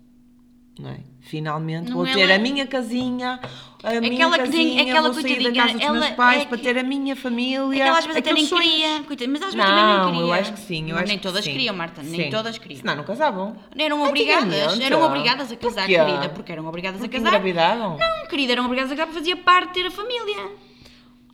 [0.78, 0.98] Não é?
[1.20, 3.38] Finalmente Não vou é ter a minha casinha,
[3.84, 6.44] a minha Aquela que nem- casinha, aquela vou sair da casa dos meus pais é
[6.46, 7.82] para ter a minha família.
[7.84, 8.64] Aquela às vezes até nem sonhos.
[8.64, 10.20] queria, coitada, mas às vezes Não, também não queria.
[10.20, 10.90] eu acho que sim.
[10.90, 11.52] Eu acho nem que todas sim.
[11.52, 12.30] queriam, Marta, nem Sim.
[12.30, 12.80] todas queriam.
[12.80, 13.56] Senão não casavam.
[13.76, 15.96] Eram obrigadas, eram obrigadas a casar, Porquê?
[15.98, 17.28] querida, porque eram obrigadas Porque a casar.
[17.36, 17.98] engravidavam?
[17.98, 20.69] Não, querida, eram obrigadas a casar porque fazia parte de ter a família.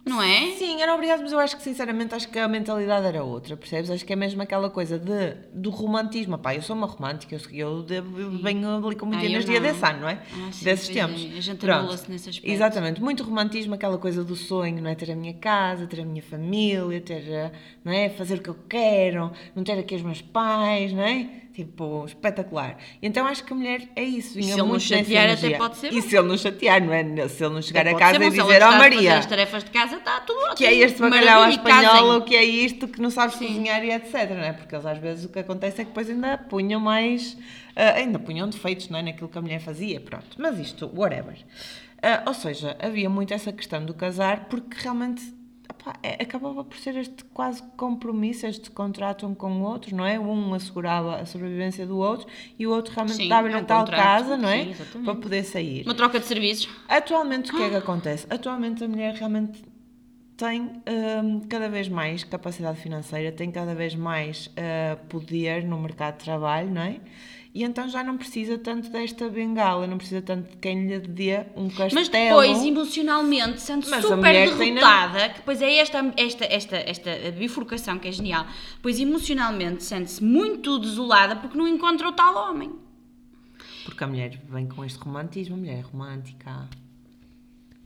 [0.06, 0.52] Não é?
[0.52, 3.90] Sim, era obrigado, mas eu acho que sinceramente acho que a mentalidade era outra, percebes?
[3.90, 6.38] Acho que é mesmo aquela coisa de, do romantismo.
[6.38, 9.84] Pá, eu sou uma romântica, eu, eu, eu venho ali com muita Ah, energia desse
[9.84, 10.22] ano, não é?
[10.32, 10.92] Ah, sim, Desses é.
[10.92, 11.26] tempos.
[11.36, 12.48] A gente anula-se nesse aspecto.
[12.52, 14.94] Exatamente, muito romantismo, aquela coisa do sonho, não é?
[14.94, 17.50] Ter a minha casa, ter a minha família, ter, eh,
[17.84, 18.08] não é?
[18.08, 21.28] Fazer o que eu quero, não ter aqui os meus pais, não é?
[21.56, 22.76] Tipo, espetacular.
[23.00, 24.34] Então acho que a mulher é isso.
[24.34, 27.28] vinha se ele não chatear, até pode ser E se ele não chatear, não é?
[27.28, 29.96] Se ele não chegar a casa e dizer, ó de Maria, as tarefas de casa,
[29.96, 30.56] está tudo ótimo.
[30.56, 33.82] que é este bacalhau à e espanhola, o que é isto, que não sabes cozinhar
[33.82, 34.52] e etc, não é?
[34.52, 37.38] Porque eles às vezes o que acontece é que depois ainda punham mais,
[37.74, 39.02] ah, ainda punham defeitos, não é?
[39.02, 40.36] Naquilo que a mulher fazia, pronto.
[40.36, 41.38] Mas isto, whatever.
[42.02, 45.22] Ah, ou seja, havia muito essa questão do casar porque realmente
[45.80, 50.04] opá, é- acabava por ser este quase compromisso, este contrato um com o outro, não
[50.04, 50.18] é?
[50.18, 52.26] Um assegurava a sobrevivência do outro
[52.58, 54.02] e o outro realmente dava-lhe é a um tal contrato.
[54.02, 54.74] casa, não é?
[54.74, 55.04] Sim.
[55.04, 55.84] Para poder sair.
[55.84, 56.68] Uma troca de serviços.
[56.88, 58.26] Atualmente, o que é que acontece?
[58.30, 59.62] Atualmente, a mulher realmente
[60.36, 66.18] tem hum, cada vez mais capacidade financeira, tem cada vez mais ah, poder no mercado
[66.18, 67.00] de trabalho, não é?
[67.56, 71.38] E então já não precisa tanto desta bengala, não precisa tanto de quem lhe dê
[71.56, 71.94] um castelo.
[71.94, 76.44] Mas depois, emocionalmente, sendo Mas a super tem na- derrotada, que depois é esta, esta,
[76.44, 82.12] esta, esta bifurcação que é genial, depois emocionalmente sente-se muito desolada porque não encontra o
[82.12, 82.72] tal homem.
[83.86, 86.68] Porque a mulher vem com este romantismo, a mulher é romântica,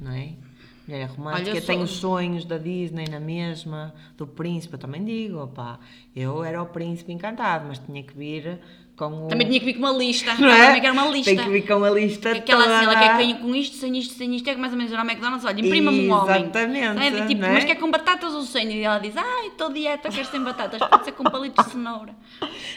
[0.00, 0.30] não é?
[0.32, 4.78] A mulher é romântica, Olha, sou- os sonhos da Disney na mesma, do príncipe, eu
[4.80, 5.78] também digo, opá,
[6.16, 8.58] eu era o príncipe encantado, mas tinha que vir
[9.00, 9.28] com o...
[9.28, 10.34] Também tinha que vir com uma lista.
[10.34, 10.66] Não é?
[10.66, 11.34] também quer uma lista.
[11.34, 13.96] Tem que vir com uma lista Aquela assim, ela quer que venha com isto, sem
[13.96, 16.42] isto, sem isto, é que mais ou menos ir ao McDonald's, olha, imprima-me um homem.
[16.42, 17.26] Exatamente, é?
[17.26, 17.52] Tipo, é?
[17.52, 18.70] mas quer com batatas ou sem?
[18.72, 22.14] E ela diz, ai, estou dieta, quero sem batatas, pode ser com palitos de cenoura.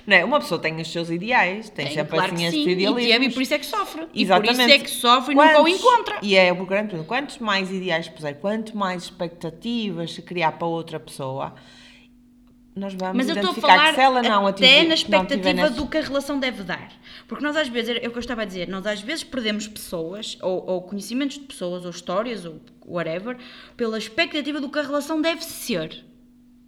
[0.07, 0.23] Não é?
[0.23, 2.61] Uma pessoa tem os seus ideais, tem, Tem, sempre claro assim sim.
[2.69, 3.03] idealismos.
[3.03, 4.07] E, é- e por isso é que sofre.
[4.13, 4.53] Exatamente.
[4.53, 6.19] E por isso é que sofre e nunca o Quantos- encontra.
[6.21, 7.03] E é o grande problema.
[7.05, 11.53] Quantos mais ideais puser, quanto mais expectativas se criar para outra pessoa,
[12.75, 15.87] nós vamos Mas eu estou a falar se ela não até atingir, na expectativa do
[15.87, 16.91] que a relação deve dar.
[17.27, 19.67] Porque nós às vezes, é o que eu estava a dizer, nós às vezes perdemos
[19.67, 23.37] pessoas, ou, ou conhecimentos de pessoas, ou histórias, ou whatever,
[23.77, 26.03] pela expectativa do que a relação deve ser.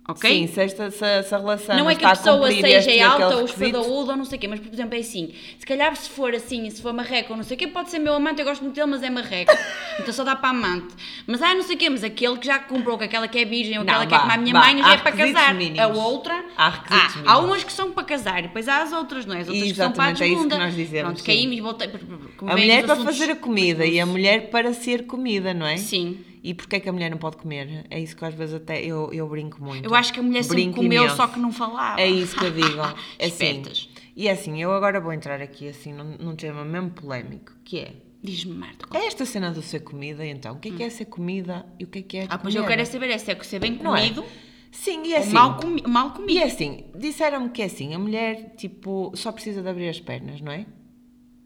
[0.07, 0.29] Ok?
[0.29, 3.01] Sim, se, esta, se, se a relação não é que a pessoa cumprir seja este
[3.01, 5.95] alta ou espadaúda ou não sei o quê, mas por exemplo é assim, se calhar
[5.95, 8.39] se for assim, se for marreco ou não sei o quê, pode ser meu amante,
[8.39, 9.51] eu gosto muito dele, mas é marreco,
[9.99, 10.93] então só dá para amante.
[11.25, 13.45] Mas ah, não sei o quê, mas aquele que já comprou, que aquela que é
[13.45, 15.53] virgem, ou Não, aquela que é como a minha vá, mãe, já é para casar.
[15.55, 15.79] mínimos.
[15.79, 18.93] A outra, Há requisitos há, há umas que são para casar, e depois há as
[18.93, 19.39] outras, não é?
[19.41, 21.25] As outras que são para a Exatamente, é isso que nós dizemos, Pronto, sim.
[21.25, 21.87] caímos voltei.
[21.87, 25.77] A mulher para assuntos- fazer a comida e a mulher para ser comida, não é?
[25.77, 26.19] Sim.
[26.47, 27.85] E porquê é que a mulher não pode comer?
[27.89, 29.83] É isso que às vezes até eu, eu brinco muito.
[29.89, 31.15] Eu acho que a mulher sempre Brinco comeu, imenso.
[31.15, 31.99] só que não falava.
[31.99, 32.81] É isso que eu digo.
[33.17, 33.63] É assim.
[34.15, 37.79] E é assim, eu agora vou entrar aqui assim num, num tema mesmo polémico, que
[37.79, 38.85] é Diz-me, Marta.
[38.97, 40.55] é esta cena do ser comida, então.
[40.55, 42.53] O que é que é ser comida e o que é que é Ah, pois
[42.55, 43.77] eu quero é saber, é se é que ser bem é?
[43.83, 44.23] comido.
[44.71, 45.31] Sim, e é assim.
[45.33, 46.39] mal, comi mal E comido.
[46.39, 50.41] é assim, disseram-me que é assim, a mulher, tipo, só precisa de abrir as pernas,
[50.41, 50.65] não é?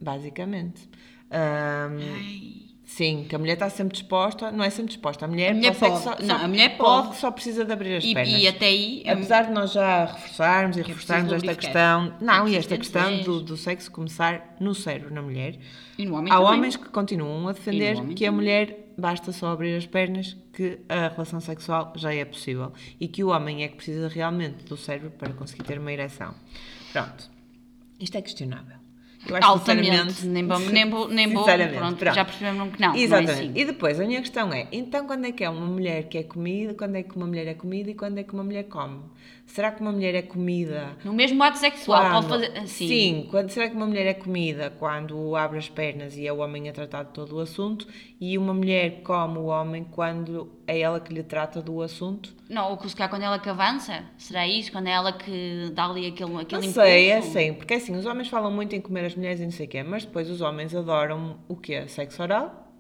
[0.01, 0.89] Basicamente.
[1.31, 2.68] Ahm, Ai.
[2.91, 5.75] Sim, que a mulher está sempre disposta, não é sempre disposta, a mulher, A mulher
[5.75, 5.99] pode.
[6.03, 7.15] Só, Não, só a mulher pode.
[7.17, 8.41] só precisa de abrir as E, pernas.
[8.41, 9.03] e até aí.
[9.05, 12.57] é- Apesar de nós já reforçarmos e é reforçarmos esta questão, não, É e preciso
[12.59, 15.57] esta questão do, do sexo começar no cérebro, na mulher,
[15.97, 16.51] E no homem Há também.
[16.53, 18.31] homens que continuam a defender E que a também.
[18.31, 23.23] mulher basta só abrir as pernas que a relação sexual já é possível e que
[23.23, 26.33] o homem é que precisa realmente do cérebro para conseguir ter uma ereção.
[26.91, 27.29] Pronto.
[27.99, 28.78] Isto é questionável.
[29.27, 30.25] Eu acho Altamente.
[30.25, 32.15] Nem vou, nem vou, nem Sinceramente, pronto, pronto.
[32.15, 32.95] já percebemos que não.
[32.95, 33.27] Exatamente.
[33.27, 33.51] Não é assim.
[33.55, 36.23] E depois, a minha questão é, então quando é que é uma mulher que é
[36.23, 38.99] comida, quando é que uma mulher é comida e quando é que uma mulher come?
[39.49, 42.59] Será que uma mulher é comida No mesmo ato sexual, quando, pode fazer.
[42.59, 42.87] Assim.
[42.87, 46.37] Sim, quando, será que uma mulher é comida quando abre as pernas e é o
[46.37, 47.87] homem a tratar de todo o assunto
[48.21, 52.35] e uma mulher come o homem quando é ela que lhe trata do assunto?
[52.47, 54.71] Não, ou que se calhar quando ela que avança, será isso?
[54.71, 57.37] Quando é ela que dá ali aquele, aquele não sei, é impulso?
[57.37, 59.69] assim, porque assim, os homens falam muito em comer as mulheres e não sei o
[59.69, 61.87] quê, mas depois os homens adoram o quê?
[61.87, 62.71] Sexo oral,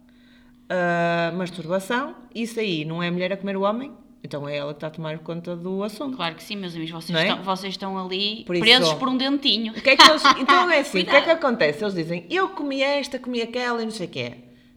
[0.69, 3.91] ah, masturbação, isso aí não é a mulher a comer o homem?
[4.23, 6.17] Então é ela que está a tomar conta do assunto.
[6.17, 7.29] Claro que sim, meus amigos, vocês, é?
[7.29, 9.73] estão, vocês estão ali Por presos por um dentinho.
[9.73, 11.83] Que é que eles, então é assim, o que é que acontece?
[11.83, 14.33] Eles dizem, eu comi esta, comi aquela e não sei o quê.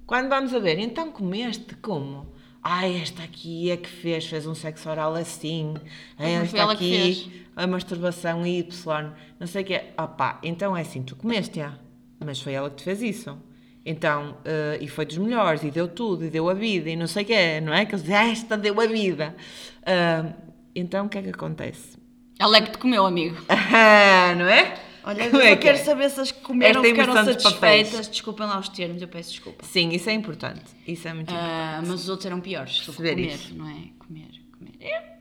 [0.06, 2.32] Quando vamos a ver, então comeste como?
[2.62, 5.74] Ai, esta aqui é que fez, fez um sexo oral assim.
[6.16, 9.82] Esta que aqui, a masturbação Y, não sei o quê.
[9.98, 11.74] Opá, então é assim, tu comeste-a,
[12.24, 13.36] mas foi ela que te fez isso.
[13.84, 17.06] Então, eh, e foi dos melhores, e deu tudo, e deu a vida, e não
[17.08, 17.84] sei o quê, não é?
[17.84, 19.34] Que eles dizem, esta deu a vida.
[19.84, 20.32] Ah,
[20.74, 21.98] então, o que é que acontece?
[22.38, 23.36] Ela é que te comeu, amigo.
[23.48, 24.74] Ah, não é?
[25.04, 25.80] Olha, Como eu é que quero é?
[25.82, 27.88] saber se as que comeram Esta ficaram dos papéis.
[27.88, 28.08] satisfeitas.
[28.08, 29.64] Desculpem lá os termos, eu peço desculpa.
[29.64, 30.62] Sim, isso é importante.
[30.86, 31.52] Isso é muito importante.
[31.52, 33.52] Ah, mas os outros eram piores comer, isso.
[33.54, 33.74] não é?
[33.98, 34.72] Comer, comer.
[34.80, 35.11] É,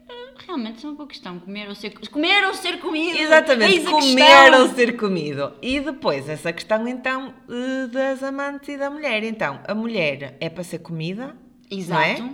[0.46, 1.40] realmente é uma boa questão.
[1.40, 3.18] Comer ou ser, comer ou ser comido.
[3.18, 5.54] Exatamente, Eis comer ou ser comido.
[5.62, 9.24] E depois, essa questão então eh, das amantes e da mulher.
[9.24, 11.36] Então, a mulher é para ser comida,
[11.70, 12.22] Exato.
[12.22, 12.32] não é?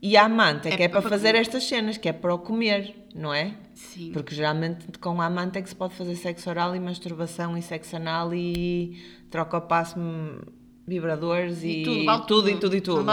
[0.00, 1.40] E a amante é, É que é para para fazer comer.
[1.40, 3.54] estas cenas, que é para o comer, não é?
[3.74, 4.12] Sim.
[4.12, 7.62] Porque geralmente com a amante é que se pode fazer sexo oral e masturbação e
[7.62, 8.96] sexo anal e
[9.30, 10.40] troca o passo hum,
[10.88, 12.60] vibradores e, E tudo, vale tudo, e tudo.
[12.60, 13.04] tudo e tudo.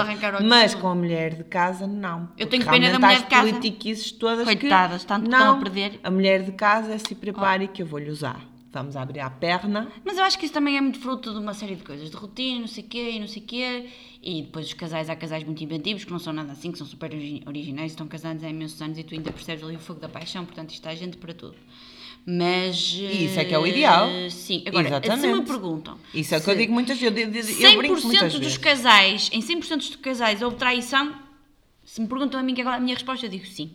[0.48, 0.82] Mas tudo.
[0.82, 2.30] com a mulher de casa, não.
[2.38, 3.50] Eu tenho pena da mulher de casa.
[3.50, 6.00] politiquices todas Coitadas, que, tanto que estão não, a perder.
[6.04, 8.40] A mulher de casa é se prepare que eu vou-lhe usar.
[8.72, 9.88] Vamos abrir a perna.
[10.04, 12.16] Mas eu acho que isso também é muito fruto de uma série de coisas, de
[12.18, 13.86] rotina, não sei o quê, e não sei o quê.
[14.22, 16.86] E depois os casais, há casais muito inventivos que não são nada assim, que são
[16.86, 20.02] super origi- originais, estão casados há imensos anos e tu ainda percebes ali o fogo
[20.02, 21.56] da paixão, portanto isto há gente para tudo.
[22.26, 22.94] Mas.
[22.94, 24.08] Isso é que é o ideal.
[24.10, 25.48] eh, Sim, agora, se me Exatamente.
[25.48, 25.98] perguntam.
[26.14, 27.60] Isso é o que eu digo muitas vezes.
[27.62, 28.58] Eu, eu, eu brinco 100% muitas dos vezes.
[28.58, 31.14] casais, em 100% dos casais houve traição,
[31.84, 33.72] se me perguntam a mim agora a minha resposta, eu digo sim.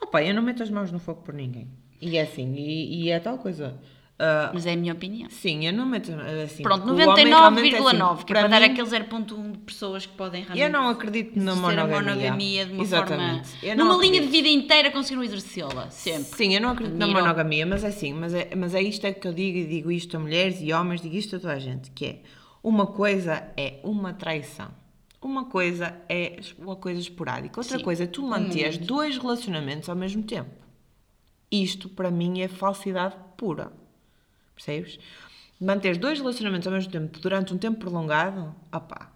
[0.00, 1.68] Opa, eu não meto as mãos no fogo por ninguém.
[2.00, 3.78] E é assim, e, e é tal coisa.
[4.18, 5.28] Ah, Mas é a minha opinião.
[5.30, 6.12] sim, eu não meto
[6.44, 6.62] assim.
[6.62, 9.50] Pronto, porque o homem realmente é 99,9, assim, que é para dar mim, aquele 0.1
[9.52, 12.00] de pessoas que podem realmente Eu não acredito na monogamia.
[12.00, 13.48] monogamia de uma Exatamente.
[13.48, 13.64] forma.
[13.64, 14.44] Eu não numa linha de acredito.
[14.44, 16.36] vida inteira conseguiram exercê-la, sempre.
[16.36, 17.22] Sim, eu não acredito na Admiro.
[17.24, 19.90] monogamia, mas é assim, mas é, mas é isto é que eu digo e digo
[19.90, 22.18] isto a mulheres e homens, digo isto a toda a gente, que é
[22.62, 24.68] uma coisa é uma traição.
[25.20, 29.96] Uma coisa é uma coisa esporádica, outra Sim, coisa é tu manteres dois relacionamentos ao
[29.96, 30.50] mesmo tempo.
[31.50, 33.72] Isto para mim é falsidade pura.
[34.54, 34.98] Percebes?
[35.60, 39.12] Manteres dois relacionamentos ao mesmo tempo durante um tempo prolongado, opá,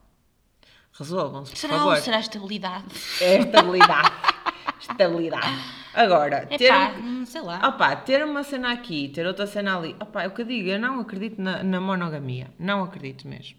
[0.93, 1.97] resolvam-se, por Será favor.
[1.99, 2.85] será estabilidade?
[3.21, 4.13] É estabilidade.
[4.81, 5.47] estabilidade.
[5.93, 7.67] Agora, ter, Epá, um- hum, sei lá.
[7.69, 9.97] Opá, ter uma cena aqui, ter outra cena ali.
[10.01, 12.51] Opá, é o que eu digo, eu não acredito na, na monogamia.
[12.59, 13.57] Não acredito mesmo.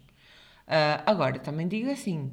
[0.66, 2.30] Ah, agora, também digo assim.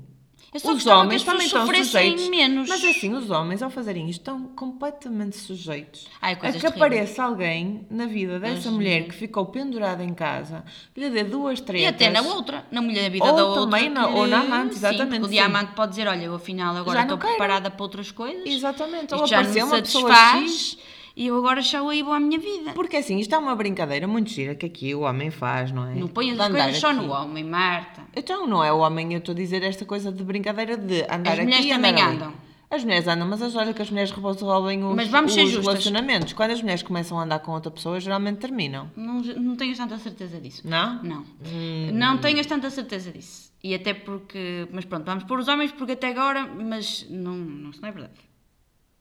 [0.54, 2.30] Os homens também estão sujeitos.
[2.30, 2.70] menos.
[2.70, 6.66] Mas assim, os homens, ao fazerem isto, estão completamente sujeitos Ai, a que terríveis.
[6.76, 10.64] apareça alguém na vida dessa mulher que ficou pendurada em casa,
[10.96, 11.84] lhe dê duas, três.
[11.84, 13.62] E até na outra, na mulher da vida Ou da outra.
[13.64, 15.34] também na- ou na amante, sim, exatamente, porque o sim.
[15.34, 18.44] diamante pode dizer: Olha, eu afinal agora estou preparada para outras coisas.
[18.46, 19.14] Exatamente.
[19.14, 20.78] Ou apareceu uma pessoa X.
[21.16, 22.72] e eu agora já aí vou à minha vida.
[22.74, 25.96] Porque assim, isto é uma brincadeira muito gira que aqui o homem faz, não é?
[25.96, 26.98] Não ponhas De as coisas só aqui.
[26.98, 28.02] no homem, Marta.
[28.16, 31.32] Então, não é o homem, eu estou a dizer esta coisa de brincadeira de andar
[31.34, 32.16] As aqui mulheres e também andar ali.
[32.16, 32.34] andam.
[32.70, 36.34] As mulheres andam, mas as horas que as mulheres resolvem os, Mas vamos os relacionamentos.
[36.34, 38.90] Quando as mulheres começam a andar com outra pessoa, geralmente terminam.
[38.98, 40.68] Não, não tenho tanta certeza disso.
[40.68, 41.02] Não?
[41.04, 41.20] Não.
[41.46, 41.92] Hum.
[41.94, 43.52] Não tenhas tanta certeza disso.
[43.64, 44.68] E até porque.
[44.72, 46.46] Mas pronto, vamos pôr os homens porque até agora.
[46.48, 48.14] Mas não, não, isso não é verdade.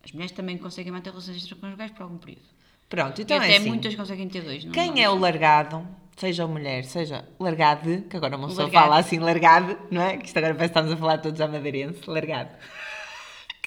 [0.05, 2.43] As mulheres também conseguem manter relações extraconjugais por algum período.
[2.89, 3.69] Pronto, E então até é assim.
[3.69, 4.65] muitas conseguem ter dois.
[4.65, 5.87] Não Quem é o largado,
[6.17, 10.17] seja mulher, seja largado, que agora uma pessoa fala assim, largado, não é?
[10.19, 12.51] Que isto agora parece que estamos a falar todos à madeirense, largado.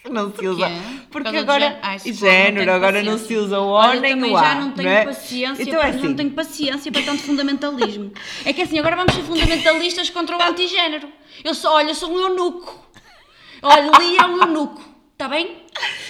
[0.09, 0.69] Não se usa.
[1.11, 1.59] Porque do agora.
[1.59, 1.79] género?
[1.81, 4.41] Ai, não género, tenho agora não se usa o Olha, nem o A.
[4.41, 5.03] já não tenho é?
[5.03, 6.01] paciência, Então é assim.
[6.07, 8.13] não tenho paciência para tanto fundamentalismo.
[8.45, 11.09] É que assim, agora vamos ser fundamentalistas contra o antigénero.
[11.43, 12.87] Eu sou, olha, eu sou um eunuco.
[13.61, 14.81] Olha, Lia é um eunuco,
[15.17, 15.63] está bem?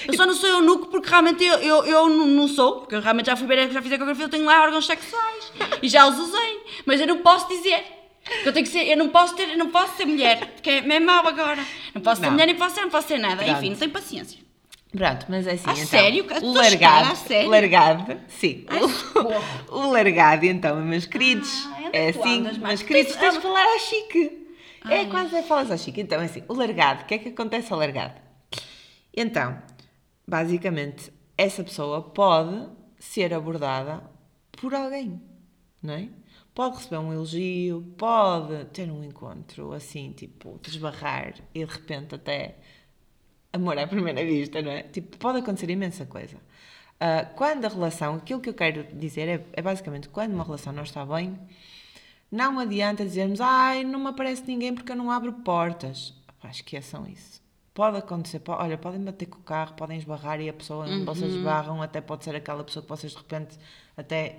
[0.05, 3.27] Eu só não sou eunuco porque realmente eu, eu, eu não sou, porque eu realmente
[3.27, 6.59] já fui ver, já fiz ecografia, eu tenho lá órgãos sexuais e já os usei,
[6.85, 7.81] mas eu não posso dizer.
[8.43, 10.99] Eu tenho que ser, eu não posso ter, eu não posso ser mulher, porque é,
[10.99, 11.63] mau agora.
[11.95, 12.33] Não posso ser Não.
[12.33, 13.41] mulher, nem posso ser, não posso ser nada.
[13.41, 13.57] Pronto.
[13.57, 14.39] Enfim, não tenho paciência.
[14.91, 15.69] Pronto, mas é assim.
[15.69, 16.25] A então, sério?
[16.41, 16.71] O largado.
[16.71, 17.49] chocada, a sério?
[17.49, 18.65] Largado, sim.
[18.89, 19.43] Socorro.
[19.69, 21.65] O, o largado, então, meus queridos.
[21.67, 23.65] Ah, onde é é que tu assim, andas, meus queridos, Tens- tens de ah, falar
[23.65, 24.47] ao chique.
[24.89, 26.01] É quase é falas ao chique.
[26.01, 28.26] Então, é assim, o largado, o que é que acontece ao largado?
[29.19, 29.59] Então,
[30.27, 34.03] basicamente, essa pessoa pode ser abordada
[34.51, 35.19] por alguém,
[35.81, 36.09] não é?
[36.53, 42.57] Pode receber um elogio, pode ter um encontro assim, tipo, desbarrar e de repente até
[43.51, 44.83] amor à primeira vista, não é?
[44.83, 46.37] Tipo, pode acontecer imensa coisa.
[46.99, 50.71] Ah, quando a relação, aquilo que eu quero dizer é, é basicamente quando uma relação
[50.71, 51.39] não está bem,
[52.31, 56.13] não adianta dizermos, ai, não me aparece ninguém porque eu não abro portas.
[56.39, 57.46] Pá, esqueçam isso.
[57.77, 61.05] Pode acontecer, po- olha, podem bater com o carro, podem esbarrar e a pessoa onde
[61.05, 63.55] vocês esbarram até pode ser aquela pessoa que vocês de repente
[63.95, 64.37] até,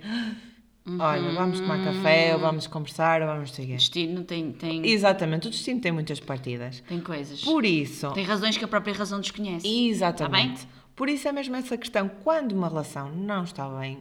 [0.99, 3.75] olha, vamos tomar café, ou vamos conversar, ou vamos seguir.
[3.77, 6.81] Destino tem, tem, Exatamente, o destino tem muitas partidas.
[6.81, 7.41] tem coisas.
[7.41, 9.65] Por isso, Tem razões que a própria razão desconhece.
[9.87, 10.67] Exatamente.
[10.93, 12.09] Por isso é mesmo essa questão.
[12.09, 13.99] Quando uma relação não está bem,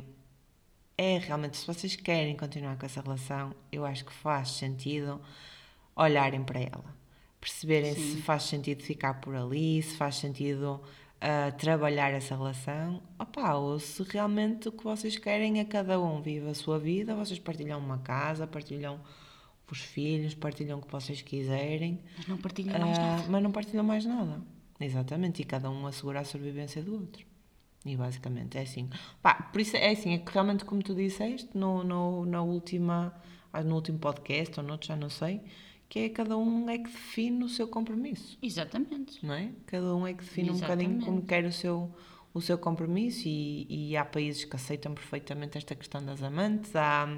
[0.96, 5.20] é realmente, se vocês querem continuar com essa relação, eu acho que faz sentido
[5.94, 6.97] olharem para ela.
[7.40, 10.80] Perceberem se faz sentido ficar por ali, se faz sentido
[11.20, 13.02] ah, trabalhar essa relação.
[13.18, 17.14] Opa, ou se realmente o que vocês querem é cada um vive a sua vida,
[17.14, 19.00] vocês partilham uma casa, partilham
[19.70, 22.00] os filhos, partilham o que vocês quiserem.
[22.16, 23.24] Mas não partilha mais nada.
[23.28, 24.42] Mas não partilham mais nada.
[24.80, 27.26] Exatamente, e cada um assegura a sobrevivência do outro.
[27.84, 28.88] E basicamente é assim.
[29.20, 33.12] Pá, por isso é assim, é que realmente como tu disseste no, no, na última,
[33.52, 35.40] ah, no último podcast ou noutro, já não sei,
[35.88, 39.24] que é cada um é que define o seu compromisso, Exatamente.
[39.24, 39.50] não é?
[39.66, 41.04] Cada um é que define um bocadinho Exatamente.
[41.06, 41.90] como quer o seu,
[42.34, 47.08] o seu compromisso e, e há países que aceitam perfeitamente esta questão das amantes, há,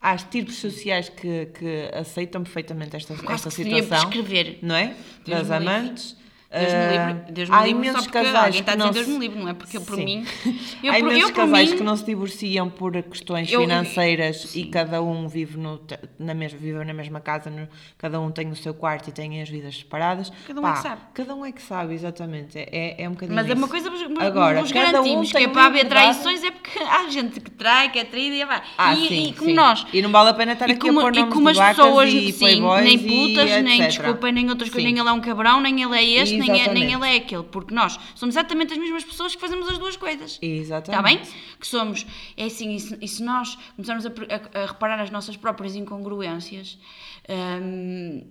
[0.00, 4.58] há tipos sociais que, que aceitam perfeitamente esta, Quase esta situação prescrever.
[4.62, 4.94] não é?
[5.26, 6.27] Das me livre.
[6.50, 8.92] Deus me Ah, livre, Deus me há livre só porque casais alguém está a dizer
[8.92, 9.52] Deus me livre, não é?
[9.52, 10.04] Porque eu, por Sim.
[10.04, 10.26] mim...
[10.82, 14.64] Eu, há imensos eu, casais mim, que não se divorciam por questões Eu- financeiras e
[14.66, 15.80] cada um vive, no,
[16.18, 19.42] na mesma, vive na mesma casa, no- cada um tem o seu quarto e tem
[19.42, 20.32] as vidas separadas.
[20.46, 21.00] Cada um é que sabe.
[21.12, 22.56] Cada um é que sabe, exatamente.
[22.56, 23.58] É, é, é um bocadinho Mas é isso.
[23.58, 27.08] uma coisa Agora, vos cada um garantimos que é para haver traições é porque há
[27.10, 28.62] gente que trai, que é traída e vai.
[28.78, 29.54] Ah, e, sim, e como sim.
[29.56, 29.84] nós.
[29.92, 31.60] E não vale a pena estar E aqui como, a pôr e nomes como de
[31.60, 33.98] as pessoas, e sim, nem e putas, nem etc.
[33.98, 36.72] desculpem, nem outras coisas, nem ele é um cabrão, nem ele é este, nem, é,
[36.74, 39.96] nem ele é aquele, porque nós somos exatamente as mesmas pessoas que fazemos as duas
[39.96, 40.38] coisas.
[40.42, 40.90] Exatamente.
[41.22, 41.56] Está bem?
[41.60, 45.10] Que somos, é assim, e se, e se nós começarmos a, a- a reparar as
[45.10, 46.78] nossas próprias incongruências,
[47.62, 48.22] hum,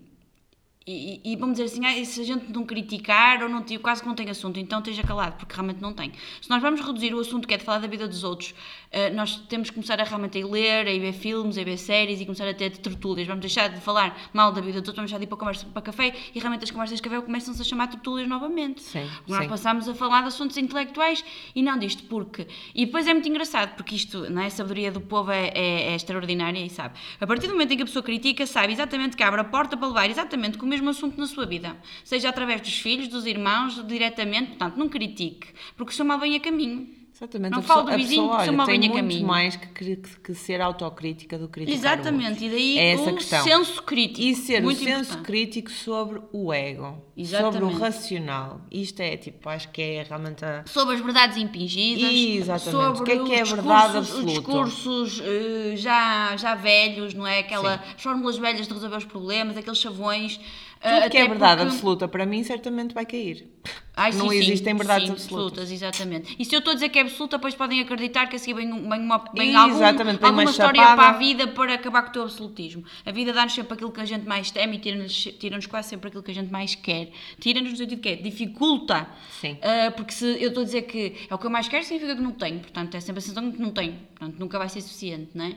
[0.88, 4.02] e, e- vamos dizer assim, ah, se a gente não criticar ou não tem, quase
[4.02, 6.12] que não tem assunto, então esteja calado, porque realmente não tem.
[6.42, 8.56] Se nós vamos reduzir o assunto que é de falar da vida dos outros,
[8.92, 11.78] eh, nós temos que começar a realmente a ler, a ir ver filmes, a ver
[11.78, 13.28] séries e começar a ter tertúlias.
[13.28, 15.66] Vamos deixar de falar mal da vida dos outros, vamos deixar de ir para, conversa,
[15.66, 18.82] para café e realmente as conversas de café começam-se a chamar tertúlias novamente.
[18.82, 19.50] Sim, Porque nós sim.
[19.50, 21.24] passámos a falar de assuntos intelectuais
[21.54, 22.48] e não disto, porque.
[22.74, 24.46] E depois é muito engraçado, porque isto, não é?
[24.46, 26.98] a sabedoria do povo é, é- é extraordinária e sabe.
[27.20, 29.76] A partir do momento em que a pessoa critica, sabe exatamente que abre a porta
[29.76, 31.76] para levar exatamente com o mesmo assunto na sua vida.
[32.04, 34.50] Seja através dos filhos, dos irmãos, diretamente.
[34.50, 36.96] Portanto, não critique, porque o seu mal vem a caminho.
[37.18, 37.52] Exatamente.
[37.52, 39.26] Não falo do vizinho, pessoa, porque olha, sou tem muito caminho.
[39.26, 43.16] mais que, que, que ser autocrítica do que criticar Exatamente, e daí é essa o
[43.16, 43.44] questão.
[43.44, 44.22] senso crítico.
[44.22, 45.26] E ser muito o senso importante.
[45.26, 47.80] crítico sobre o ego, sobre o Exatamente.
[47.80, 48.62] racional.
[48.72, 50.64] Isto é, tipo, acho que é realmente a...
[50.68, 52.70] Sobre as verdades impingidas, Exatamente.
[52.70, 54.28] sobre O que é que é verdade absoluta?
[54.28, 57.40] Os discursos eh, já, já velhos, não é?
[57.40, 60.40] Aquela, as fórmulas velhas de resolver os problemas, aqueles chavões.
[60.82, 63.48] Tudo que é verdade porque- absoluta, para mim, certamente vai cair.
[63.96, 65.72] Ai, não sim, sim, existem verdades sim, absolutas.
[65.72, 66.36] Exatamente.
[66.38, 68.54] E se eu estou a dizer que é absoluta, depois podem acreditar que a seguir
[68.54, 70.96] vem, vem, uma, vem Exatamente, algum, alguma uma história chapada.
[71.02, 72.84] para a vida para acabar com o teu absolutismo.
[73.04, 76.10] A vida dá-nos sempre aquilo que a gente mais teme e tira-nos tira-nos quase sempre
[76.10, 77.10] aquilo que a gente mais quer.
[77.40, 79.08] Tira-nos no sentido que é, dificulta.
[79.42, 79.58] Sim.
[79.64, 82.16] Ah, porque se eu estou a dizer que é o que eu mais quero, significa
[82.16, 82.60] que não tenho.
[82.60, 83.96] Portanto, é sempre a sensação que não tenho.
[84.16, 85.56] Portanto, nunca vai ser suficiente, não é?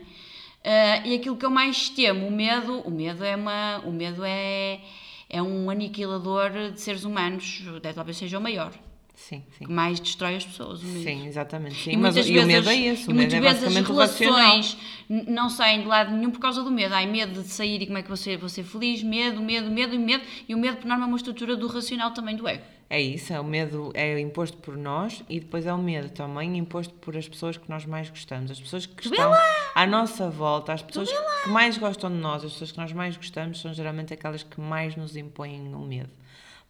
[0.65, 4.23] Ah, e aquilo que eu mais temo, o medo, o medo é uma, o medo
[4.25, 4.81] é,
[5.31, 7.63] é um aniquilador de seres humanos,
[7.95, 8.73] talvez seja o maior,
[9.29, 9.67] Sim, sim.
[9.67, 10.83] que mais destrói as pessoas.
[10.83, 11.03] O medo.
[11.05, 11.75] Sim, exatamente.
[11.77, 11.91] Sim.
[11.93, 13.75] E Mas muitas o- o vezes, medo é e O medo muitas é vezes as
[13.75, 13.93] racional.
[14.41, 14.77] relações
[15.29, 16.95] não saem de lado nenhum por causa do medo.
[16.95, 19.95] Há medo de sair e como é que você vou ser feliz, medo, medo, medo
[19.95, 20.25] e medo.
[20.49, 22.65] E o medo, por norma, é uma estrutura do racional também do ego.
[22.93, 26.57] É isso, é o medo é imposto por nós e depois é o medo também
[26.59, 29.33] imposto por as pessoas que nós mais gostamos, as pessoas que estão
[29.77, 31.09] à nossa volta, as pessoas
[31.45, 34.61] que mais gostam de nós, as pessoas que nós mais gostamos são geralmente aquelas que
[34.61, 36.11] mais nos impõem o medo.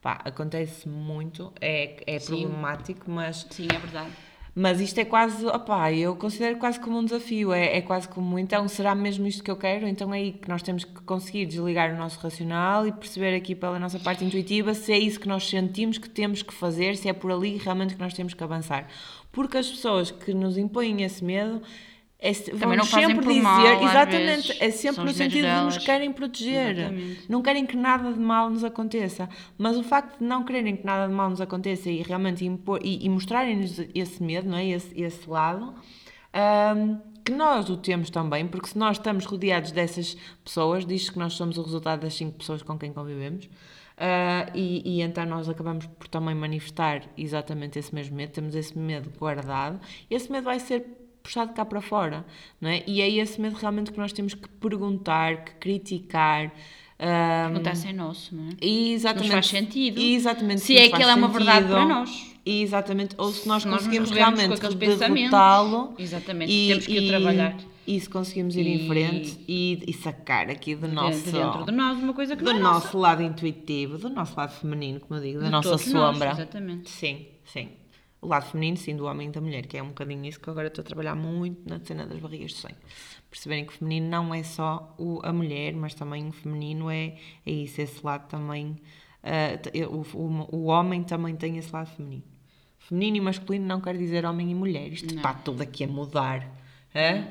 [0.00, 4.10] Pá, acontece muito, é, é problemático, mas Sim, é verdade.
[4.54, 8.38] mas isto é quase, opá, eu considero quase como um desafio, é, é quase como,
[8.38, 9.86] então será mesmo isto que eu quero?
[9.86, 13.54] Então é aí que nós temos que conseguir desligar o nosso racional e perceber aqui
[13.54, 17.06] pela nossa parte intuitiva se é isso que nós sentimos que temos que fazer, se
[17.06, 18.86] é por ali realmente que nós temos que avançar.
[19.30, 21.60] Porque as pessoas que nos impõem esse medo
[22.22, 24.60] é, vão não fazem sempre por dizer, mal, exatamente, vezes.
[24.60, 27.24] é sempre no sentido de nos querem proteger, Exatamente.
[27.30, 30.84] não querem que nada de mal nos aconteça, mas o facto de não quererem que
[30.84, 34.66] nada de mal nos aconteça e realmente impor, e, e mostrarem-nos esse medo, não é?
[34.66, 35.74] esse, esse lado,
[36.34, 40.14] ahm, que nós o temos também, porque se nós estamos rodeados dessas
[40.44, 43.48] pessoas, diz que nós somos o resultado das cinco pessoas com quem convivemos,
[43.96, 48.76] ah, e, e então nós acabamos por também manifestar exatamente esse mesmo medo, temos esse
[48.76, 49.78] medo guardado,
[50.10, 52.24] esse medo vai ser puxado cá para fora,
[52.60, 52.82] não é?
[52.86, 56.52] E é esse medo realmente que nós temos que perguntar, que criticar.
[56.98, 58.66] ah, Perguntar se é nosso, não é?
[58.66, 60.00] exatamente, Nos faz sentido.
[60.00, 62.30] Exatamente, Se é que ele é uma verdade para nós.
[62.44, 67.02] Exatamente, ou se nós Se nós conseguimos rebelamos realmente derrotá-lo Exatamente, e, temos que o
[67.02, 67.56] e- trabalhar.
[67.86, 71.64] E se conseguimos ir em E- frente e, e sacar aqui do nosso, de dentro
[71.64, 72.98] de nós uma coisa que do não é nosso nossa.
[72.98, 76.30] lado intuitivo, do nosso lado feminino, como eu digo, da De nossa todos nós, sombra.
[76.32, 76.88] exatamente.
[76.90, 77.68] Sim, sim.
[78.22, 80.50] O lado feminino, sim, do homem e da mulher, que é um bocadinho isso que
[80.50, 82.76] agora estou a trabalhar muito na cena das barrigas de sonho.
[83.30, 87.14] Perceberem que o feminino não é só o, a mulher, mas também o feminino é,
[87.46, 88.76] é isso, esse lado também.
[89.62, 92.22] t- o, o, o homem também tem esse lado feminino.
[92.78, 94.92] Feminino e masculino não quer dizer homem e mulher.
[94.92, 96.46] Isto está tudo aqui a mudar.
[96.94, 97.24] hã?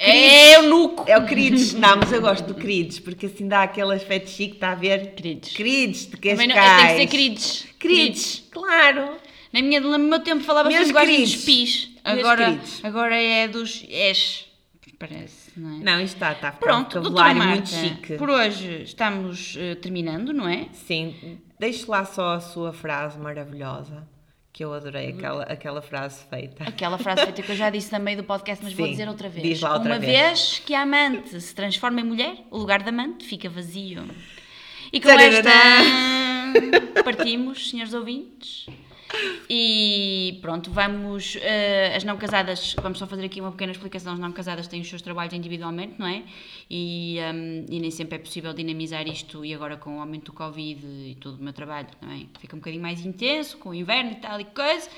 [0.00, 1.04] É eunuco!
[1.08, 1.72] É o queridos.
[1.74, 5.14] Não, mas eu gosto do queridos, porque assim dá aquele aspecto chique, está a ver?
[5.14, 5.50] Queridos.
[5.50, 6.68] Queridos de Também Cascais.
[6.70, 7.66] não- tem que ser queridos.
[7.78, 9.16] Queridos, claro.
[9.52, 11.36] Na minha, no meu tempo falava-se Meus dos queridos.
[11.44, 11.90] pis.
[12.04, 14.46] Meus Agora, agora é dos es.
[14.98, 15.78] Parece, não é?
[15.84, 18.16] Não, isto está, está Pronto, um Marta, muito chique.
[18.16, 20.66] por hoje estamos eh, terminando, não é?
[20.72, 24.08] Sim, deixe lá só a sua frase maravilhosa,
[24.52, 24.74] que eu Uhum.
[24.74, 26.64] adorei aquela, aquela frase feita.
[26.64, 29.28] Aquela frase feita que eu já disse meio do podcast, mas vou Sim, dizer outra
[29.28, 29.46] vez.
[29.46, 30.10] diz lá outra Uma vez.
[30.18, 30.62] vez.
[30.66, 34.02] que a amante se transforma em mulher, o lugar da amante fica vazio.
[34.92, 35.48] E com esta
[37.04, 38.66] partimos, senhores ouvintes.
[39.48, 41.36] E pronto, vamos.
[41.40, 44.12] eh, as não casadas, vamos só fazer aqui uma pequena explicação.
[44.12, 46.22] As não casadas têm os seus trabalhos individualmente, não é?
[46.70, 49.44] E, ehm, e nem sempre é possível dinamizar isto.
[49.44, 52.26] E agora com o aumento do Covid e todo o meu trabalho, não é?
[52.38, 54.88] Fica um bocadinho mais intenso, com o inverno e tal e coisa.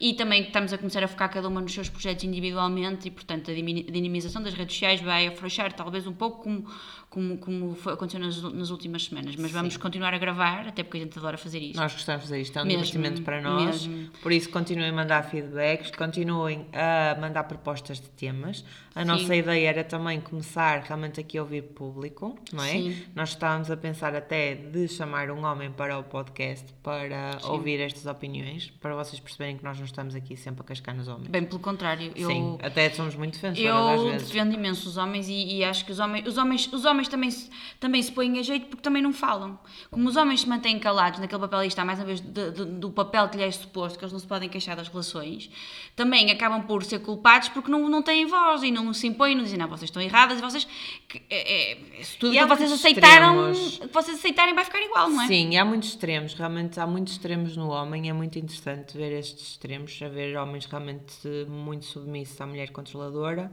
[0.00, 3.52] E também estamos a começar a focar cada uma nos seus projetos individualmente e, portanto,
[3.52, 6.68] a dinamização das redes sociais vai afrouxar talvez um pouco como,
[7.12, 9.36] como, como foi, aconteceu nas, nas últimas semanas.
[9.36, 11.76] Mas vamos continuar a gravar, até porque a gente adora fazer isto.
[11.76, 13.86] Nós gostamos de fazer isto, é um Mesmo, divertimento para nós.
[13.86, 14.10] mesmo.
[14.22, 18.64] Por isso, continuem a mandar feedbacks, continuem a mandar propostas de temas.
[18.94, 22.72] A nossa ideia era também começar realmente aqui a ouvir público, não é?
[22.72, 22.96] Sim.
[23.14, 28.06] Nós estávamos a pensar até de chamar um homem para o podcast para ouvir estas
[28.06, 31.28] opiniões, para vocês perceberem que nós não estamos aqui sempre a cascar nos homens.
[31.28, 34.28] Bem pelo contrário, eu, Sim, até somos muito defensoras às eu vezes.
[34.28, 37.30] defendo imenso os homens e, e acho que os homens, os homens, os homens também,
[37.30, 37.48] se,
[37.80, 39.58] também se põem a jeito porque também não falam.
[39.90, 42.64] Como os homens se mantêm calados naquele papel, e está mais uma vez de- de-
[42.64, 45.50] do papel que lhe é suposto, que eles não se podem queixar das relações,
[45.96, 49.42] também acabam por ser culpados porque não, não têm voz e não se impõem, não
[49.44, 50.66] dizem, não, vocês estão erradas e vocês.
[51.08, 51.78] Que, é, é,
[52.18, 53.78] tudo E que vocês aceitaram, extremos.
[53.78, 55.26] que vocês aceitarem vai ficar igual, não é?
[55.26, 59.50] Sim, há muitos extremos, realmente há muitos extremos no homem, é muito interessante ver estes
[59.52, 61.14] extremos, haver homens realmente
[61.48, 63.52] muito submissos à mulher controladora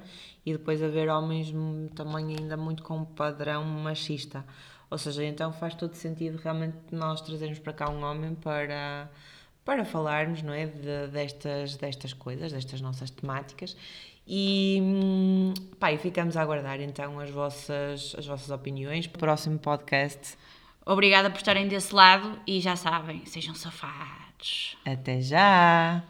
[0.49, 1.53] e depois haver homens
[1.95, 4.43] também ainda muito com um padrão machista.
[4.89, 9.09] Ou seja, então faz todo sentido realmente nós trazermos para cá um homem para,
[9.63, 13.77] para falarmos, não é, de- destas, destas coisas, destas nossas temáticas.
[14.27, 19.05] E, hum, pá, e ficamos a aguardar então as vossas, as vossas opiniões.
[19.07, 20.35] Próximo podcast.
[20.85, 24.75] Obrigada por estarem desse lado e já sabem, sejam safados.
[24.85, 26.03] Até já!